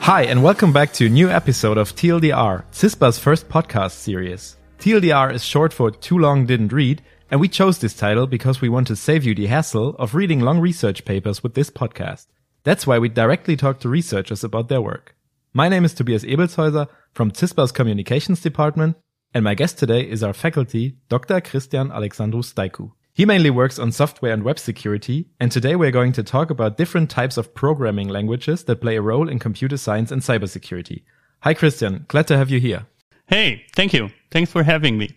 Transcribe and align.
Hi, 0.00 0.24
and 0.28 0.42
welcome 0.42 0.70
back 0.70 0.92
to 0.94 1.06
a 1.06 1.08
new 1.08 1.30
episode 1.30 1.78
of 1.78 1.94
TLDR, 1.94 2.64
CISPA's 2.72 3.18
first 3.18 3.48
podcast 3.48 3.92
series. 3.92 4.58
TLDR 4.80 5.32
is 5.32 5.42
short 5.42 5.72
for 5.72 5.90
Too 5.90 6.18
Long 6.18 6.44
Didn't 6.44 6.74
Read, 6.74 7.00
and 7.30 7.40
we 7.40 7.48
chose 7.48 7.78
this 7.78 7.94
title 7.94 8.26
because 8.26 8.60
we 8.60 8.68
want 8.68 8.86
to 8.88 8.96
save 8.96 9.24
you 9.24 9.34
the 9.34 9.46
hassle 9.46 9.96
of 9.98 10.14
reading 10.14 10.40
long 10.40 10.60
research 10.60 11.06
papers 11.06 11.42
with 11.42 11.54
this 11.54 11.70
podcast. 11.70 12.26
That's 12.64 12.86
why 12.86 12.98
we 12.98 13.08
directly 13.08 13.56
talk 13.56 13.80
to 13.80 13.88
researchers 13.88 14.44
about 14.44 14.68
their 14.68 14.82
work. 14.82 15.16
My 15.54 15.70
name 15.70 15.86
is 15.86 15.94
Tobias 15.94 16.24
Ebelshäuser 16.24 16.86
from 17.14 17.30
CISPA's 17.30 17.72
Communications 17.72 18.42
Department, 18.42 18.98
and 19.32 19.42
my 19.42 19.54
guest 19.54 19.78
today 19.78 20.02
is 20.02 20.22
our 20.22 20.34
faculty, 20.34 20.98
Dr. 21.08 21.40
Cristian 21.40 21.90
Alexandru 21.90 22.42
Staicu. 22.42 22.92
He 23.20 23.26
mainly 23.26 23.50
works 23.50 23.78
on 23.78 23.92
software 23.92 24.32
and 24.32 24.42
web 24.42 24.58
security, 24.58 25.28
and 25.38 25.52
today 25.52 25.76
we're 25.76 25.90
going 25.90 26.12
to 26.12 26.22
talk 26.22 26.48
about 26.48 26.78
different 26.78 27.10
types 27.10 27.36
of 27.36 27.52
programming 27.52 28.08
languages 28.08 28.64
that 28.64 28.80
play 28.80 28.96
a 28.96 29.02
role 29.02 29.28
in 29.28 29.38
computer 29.38 29.76
science 29.76 30.10
and 30.10 30.22
cybersecurity. 30.22 31.02
Hi, 31.40 31.52
Cristian. 31.52 32.08
Glad 32.08 32.26
to 32.28 32.38
have 32.38 32.48
you 32.48 32.58
here. 32.60 32.86
Hey, 33.26 33.66
thank 33.76 33.92
you. 33.92 34.08
Thanks 34.30 34.50
for 34.50 34.62
having 34.62 34.96
me. 34.96 35.10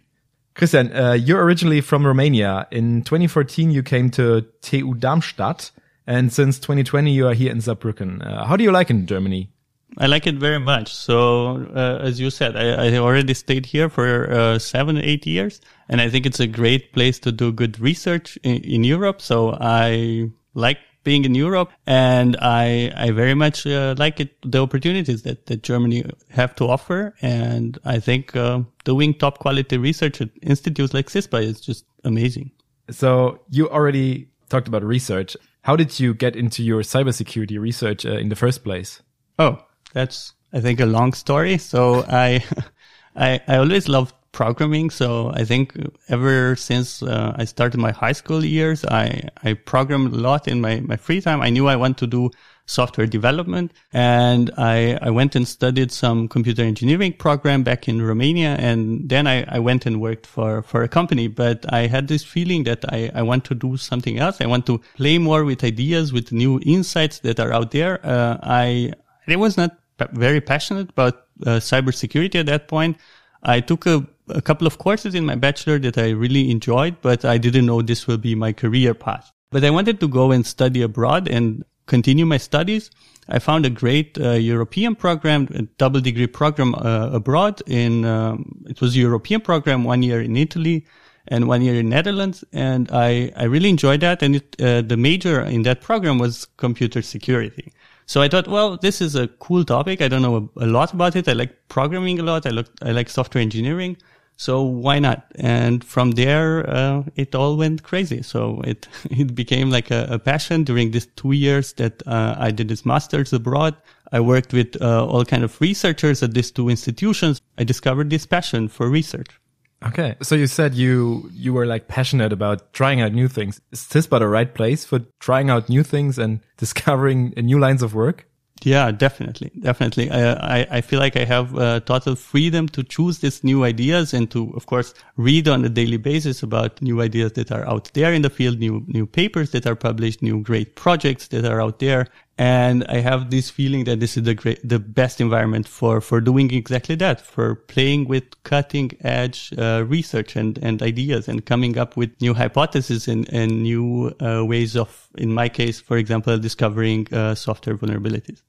Cristian, 0.53 0.93
uh, 0.93 1.13
you're 1.13 1.45
originally 1.45 1.79
from 1.79 2.05
Romania. 2.05 2.67
In 2.71 3.03
2014, 3.03 3.71
you 3.71 3.81
came 3.81 4.09
to 4.09 4.41
TU 4.61 4.95
Darmstadt, 4.95 5.71
and 6.05 6.33
since 6.33 6.59
2020, 6.59 7.09
you 7.09 7.25
are 7.29 7.33
here 7.33 7.53
in 7.53 7.59
Saarbrücken. 7.59 8.21
Uh, 8.21 8.43
how 8.43 8.57
do 8.57 8.65
you 8.65 8.71
like 8.73 8.89
it 8.89 8.97
in 8.97 9.07
Germany? 9.07 9.52
I 9.97 10.07
like 10.07 10.27
it 10.27 10.35
very 10.35 10.59
much. 10.59 10.93
So, 10.93 11.67
uh, 11.75 11.99
as 12.01 12.19
you 12.19 12.29
said, 12.29 12.55
I, 12.55 12.87
I, 12.87 12.97
already 12.97 13.33
stayed 13.33 13.65
here 13.65 13.89
for 13.89 14.31
uh, 14.31 14.59
seven, 14.59 14.97
eight 14.97 15.25
years, 15.27 15.61
and 15.89 16.01
I 16.01 16.09
think 16.09 16.25
it's 16.25 16.39
a 16.39 16.47
great 16.47 16.93
place 16.93 17.19
to 17.19 17.31
do 17.31 17.51
good 17.51 17.79
research 17.79 18.37
in, 18.43 18.57
in 18.63 18.83
Europe. 18.83 19.21
So 19.21 19.57
I 19.59 20.29
like 20.53 20.79
being 21.03 21.25
in 21.25 21.35
Europe, 21.35 21.71
and 21.85 22.37
I 22.41 22.91
I 22.95 23.11
very 23.11 23.33
much 23.33 23.67
uh, 23.67 23.95
like 23.97 24.19
it 24.19 24.35
the 24.41 24.61
opportunities 24.61 25.23
that 25.23 25.45
that 25.47 25.63
Germany 25.63 26.05
have 26.29 26.55
to 26.55 26.69
offer, 26.69 27.13
and 27.21 27.77
I 27.85 27.99
think 27.99 28.35
uh, 28.35 28.61
doing 28.83 29.13
top 29.13 29.39
quality 29.39 29.77
research 29.77 30.21
at 30.21 30.29
institutes 30.41 30.93
like 30.93 31.07
CISPA 31.07 31.43
is 31.43 31.61
just 31.61 31.85
amazing. 32.03 32.51
So 32.89 33.39
you 33.49 33.69
already 33.69 34.29
talked 34.49 34.67
about 34.67 34.83
research. 34.83 35.37
How 35.61 35.75
did 35.75 35.99
you 35.99 36.13
get 36.13 36.35
into 36.35 36.63
your 36.63 36.81
cybersecurity 36.81 37.59
research 37.59 38.05
uh, 38.05 38.17
in 38.17 38.29
the 38.29 38.35
first 38.35 38.63
place? 38.63 39.01
Oh, 39.39 39.63
that's 39.93 40.33
I 40.51 40.59
think 40.59 40.79
a 40.79 40.85
long 40.85 41.13
story. 41.13 41.57
So 41.57 42.05
I 42.07 42.43
I 43.15 43.41
I 43.47 43.57
always 43.57 43.87
loved 43.87 44.13
programming. 44.31 44.89
So 44.89 45.31
I 45.33 45.45
think 45.45 45.75
ever 46.09 46.55
since 46.55 47.03
uh, 47.03 47.33
I 47.35 47.45
started 47.45 47.79
my 47.79 47.91
high 47.91 48.11
school 48.13 48.43
years, 48.43 48.83
I 48.85 49.29
I 49.43 49.53
programmed 49.53 50.13
a 50.13 50.17
lot 50.17 50.47
in 50.47 50.61
my 50.61 50.79
my 50.81 50.97
free 50.97 51.21
time. 51.21 51.41
I 51.41 51.49
knew 51.49 51.67
I 51.67 51.75
want 51.75 51.97
to 51.99 52.07
do 52.07 52.31
software 52.65 53.07
development 53.07 53.73
and 53.91 54.49
I, 54.57 54.97
I 55.01 55.09
went 55.09 55.35
and 55.35 55.47
studied 55.47 55.91
some 55.91 56.27
computer 56.27 56.63
engineering 56.63 57.13
program 57.13 57.63
back 57.63 57.87
in 57.87 58.01
Romania 58.01 58.55
and 58.57 59.09
then 59.09 59.27
I, 59.27 59.43
I 59.47 59.59
went 59.59 59.85
and 59.85 59.99
worked 59.99 60.25
for, 60.25 60.61
for 60.61 60.83
a 60.83 60.87
company, 60.87 61.27
but 61.27 61.65
I 61.73 61.87
had 61.87 62.07
this 62.07 62.23
feeling 62.23 62.63
that 62.63 62.85
I, 62.89 63.11
I 63.13 63.21
want 63.21 63.43
to 63.45 63.55
do 63.55 63.75
something 63.77 64.17
else. 64.17 64.39
I 64.39 64.45
want 64.45 64.65
to 64.67 64.79
play 64.95 65.17
more 65.17 65.43
with 65.43 65.63
ideas, 65.63 66.13
with 66.13 66.31
new 66.31 66.59
insights 66.65 67.19
that 67.19 67.39
are 67.39 67.51
out 67.51 67.71
there. 67.71 67.99
Uh, 68.05 68.37
I, 68.41 68.93
I 69.27 69.35
was 69.35 69.57
not 69.57 69.77
very 70.11 70.41
passionate 70.41 70.89
about 70.89 71.27
uh, 71.45 71.59
cybersecurity 71.59 72.35
at 72.35 72.45
that 72.47 72.67
point. 72.67 72.97
I 73.43 73.59
took 73.59 73.85
a, 73.85 74.05
a 74.29 74.41
couple 74.41 74.67
of 74.67 74.77
courses 74.77 75.15
in 75.15 75.25
my 75.25 75.35
bachelor 75.35 75.79
that 75.79 75.97
I 75.97 76.09
really 76.11 76.49
enjoyed, 76.49 77.01
but 77.01 77.25
I 77.25 77.37
didn't 77.37 77.65
know 77.65 77.81
this 77.81 78.07
will 78.07 78.17
be 78.17 78.35
my 78.35 78.53
career 78.53 78.93
path. 78.93 79.31
But 79.51 79.63
I 79.63 79.69
wanted 79.69 79.99
to 79.99 80.07
go 80.07 80.31
and 80.31 80.45
study 80.45 80.81
abroad 80.81 81.27
and 81.27 81.63
continue 81.85 82.25
my 82.25 82.37
studies. 82.37 82.89
I 83.29 83.39
found 83.39 83.65
a 83.65 83.69
great 83.69 84.17
uh, 84.19 84.31
European 84.31 84.95
program, 84.95 85.47
a 85.53 85.63
double 85.77 86.01
degree 86.01 86.27
program 86.27 86.75
uh, 86.75 87.09
abroad 87.13 87.61
in, 87.67 88.05
um, 88.05 88.63
it 88.67 88.81
was 88.81 88.95
a 88.95 88.99
European 88.99 89.41
program, 89.41 89.83
one 89.83 90.03
year 90.03 90.21
in 90.21 90.35
Italy 90.35 90.85
and 91.27 91.47
one 91.47 91.61
year 91.61 91.75
in 91.75 91.89
Netherlands. 91.89 92.43
And 92.51 92.89
I, 92.91 93.31
I 93.37 93.45
really 93.45 93.69
enjoyed 93.69 94.01
that. 94.01 94.21
And 94.21 94.37
it, 94.37 94.55
uh, 94.61 94.81
the 94.81 94.97
major 94.97 95.41
in 95.41 95.63
that 95.63 95.81
program 95.81 96.17
was 96.17 96.45
computer 96.57 97.01
security. 97.01 97.71
So 98.05 98.21
I 98.21 98.27
thought, 98.27 98.47
well, 98.47 98.77
this 98.77 99.01
is 99.01 99.15
a 99.15 99.27
cool 99.27 99.63
topic. 99.63 100.01
I 100.01 100.07
don't 100.07 100.21
know 100.21 100.49
a, 100.57 100.65
a 100.65 100.67
lot 100.67 100.93
about 100.93 101.15
it. 101.15 101.27
I 101.27 101.33
like 101.33 101.67
programming 101.69 102.19
a 102.19 102.23
lot. 102.23 102.45
I 102.45 102.49
look, 102.49 102.67
I 102.81 102.91
like 102.91 103.09
software 103.09 103.41
engineering. 103.41 103.97
So 104.35 104.63
why 104.63 104.99
not? 104.99 105.25
And 105.35 105.83
from 105.83 106.11
there, 106.11 106.69
uh, 106.69 107.03
it 107.15 107.35
all 107.35 107.55
went 107.55 107.83
crazy. 107.83 108.21
So 108.23 108.61
it, 108.65 108.87
it 109.11 109.35
became 109.35 109.69
like 109.69 109.91
a, 109.91 110.07
a 110.09 110.19
passion 110.19 110.63
during 110.63 110.91
these 110.91 111.07
two 111.15 111.31
years 111.31 111.73
that, 111.73 112.05
uh, 112.07 112.35
I 112.37 112.51
did 112.51 112.67
this 112.67 112.85
master's 112.85 113.31
abroad. 113.31 113.75
I 114.11 114.19
worked 114.19 114.53
with, 114.53 114.81
uh, 114.81 115.05
all 115.05 115.25
kind 115.25 115.43
of 115.43 115.59
researchers 115.61 116.21
at 116.23 116.33
these 116.33 116.51
two 116.51 116.69
institutions. 116.69 117.41
I 117.57 117.63
discovered 117.63 118.09
this 118.09 118.25
passion 118.25 118.67
for 118.67 118.89
research. 118.89 119.39
Okay. 119.87 120.15
So 120.21 120.35
you 120.35 120.47
said 120.47 120.75
you 120.75 121.29
you 121.33 121.53
were 121.53 121.65
like 121.65 121.87
passionate 121.87 122.31
about 122.31 122.73
trying 122.73 123.01
out 123.01 123.13
new 123.13 123.27
things. 123.27 123.59
Is 123.71 123.87
this 123.87 124.07
CISPA 124.07 124.19
the 124.19 124.27
right 124.27 124.53
place 124.53 124.85
for 124.85 124.99
trying 125.19 125.49
out 125.49 125.69
new 125.69 125.83
things 125.83 126.17
and 126.17 126.39
discovering 126.57 127.33
new 127.37 127.59
lines 127.59 127.81
of 127.83 127.93
work? 127.93 128.27
Yeah, 128.65 128.91
definitely, 128.91 129.51
definitely. 129.59 130.09
I, 130.09 130.61
I, 130.61 130.67
I 130.71 130.81
feel 130.81 130.99
like 130.99 131.17
I 131.17 131.25
have 131.25 131.53
total 131.85 132.15
freedom 132.15 132.69
to 132.69 132.83
choose 132.83 133.19
these 133.19 133.43
new 133.43 133.65
ideas 133.65 134.13
and 134.13 134.31
to, 134.31 134.53
of 134.55 134.67
course, 134.67 134.93
read 135.17 135.49
on 135.49 135.65
a 135.65 135.69
daily 135.69 135.97
basis 135.97 136.43
about 136.43 136.81
new 136.81 137.01
ideas 137.01 137.33
that 137.33 137.51
are 137.51 137.67
out 137.67 137.91
there 137.93 138.13
in 138.13 138.21
the 138.21 138.29
field, 138.29 138.59
new 138.59 138.85
new 138.87 139.05
papers 139.05 139.51
that 139.51 139.67
are 139.67 139.75
published, 139.75 140.21
new 140.21 140.41
great 140.41 140.75
projects 140.75 141.27
that 141.27 141.45
are 141.45 141.61
out 141.61 141.79
there. 141.79 142.07
And 142.37 142.83
I 142.85 142.97
have 142.97 143.29
this 143.29 143.51
feeling 143.51 143.83
that 143.83 143.99
this 143.99 144.17
is 144.17 144.23
the 144.23 144.33
great, 144.33 144.67
the 144.67 144.79
best 144.79 145.21
environment 145.21 145.67
for 145.67 146.01
for 146.01 146.19
doing 146.19 146.51
exactly 146.51 146.95
that, 146.95 147.21
for 147.21 147.55
playing 147.55 148.07
with 148.07 148.23
cutting 148.43 148.97
edge 149.01 149.53
uh, 149.57 149.85
research 149.87 150.35
and 150.35 150.57
and 150.57 150.81
ideas 150.81 151.27
and 151.27 151.45
coming 151.45 151.77
up 151.77 151.95
with 151.95 152.09
new 152.21 152.33
hypotheses 152.33 153.07
and 153.07 153.31
and 153.31 153.61
new 153.61 154.15
uh, 154.19 154.43
ways 154.43 154.75
of, 154.75 155.09
in 155.15 155.31
my 155.31 155.47
case, 155.47 155.79
for 155.79 155.97
example, 155.97 156.37
discovering 156.39 157.07
uh, 157.13 157.35
software 157.35 157.77
vulnerabilities. 157.77 158.41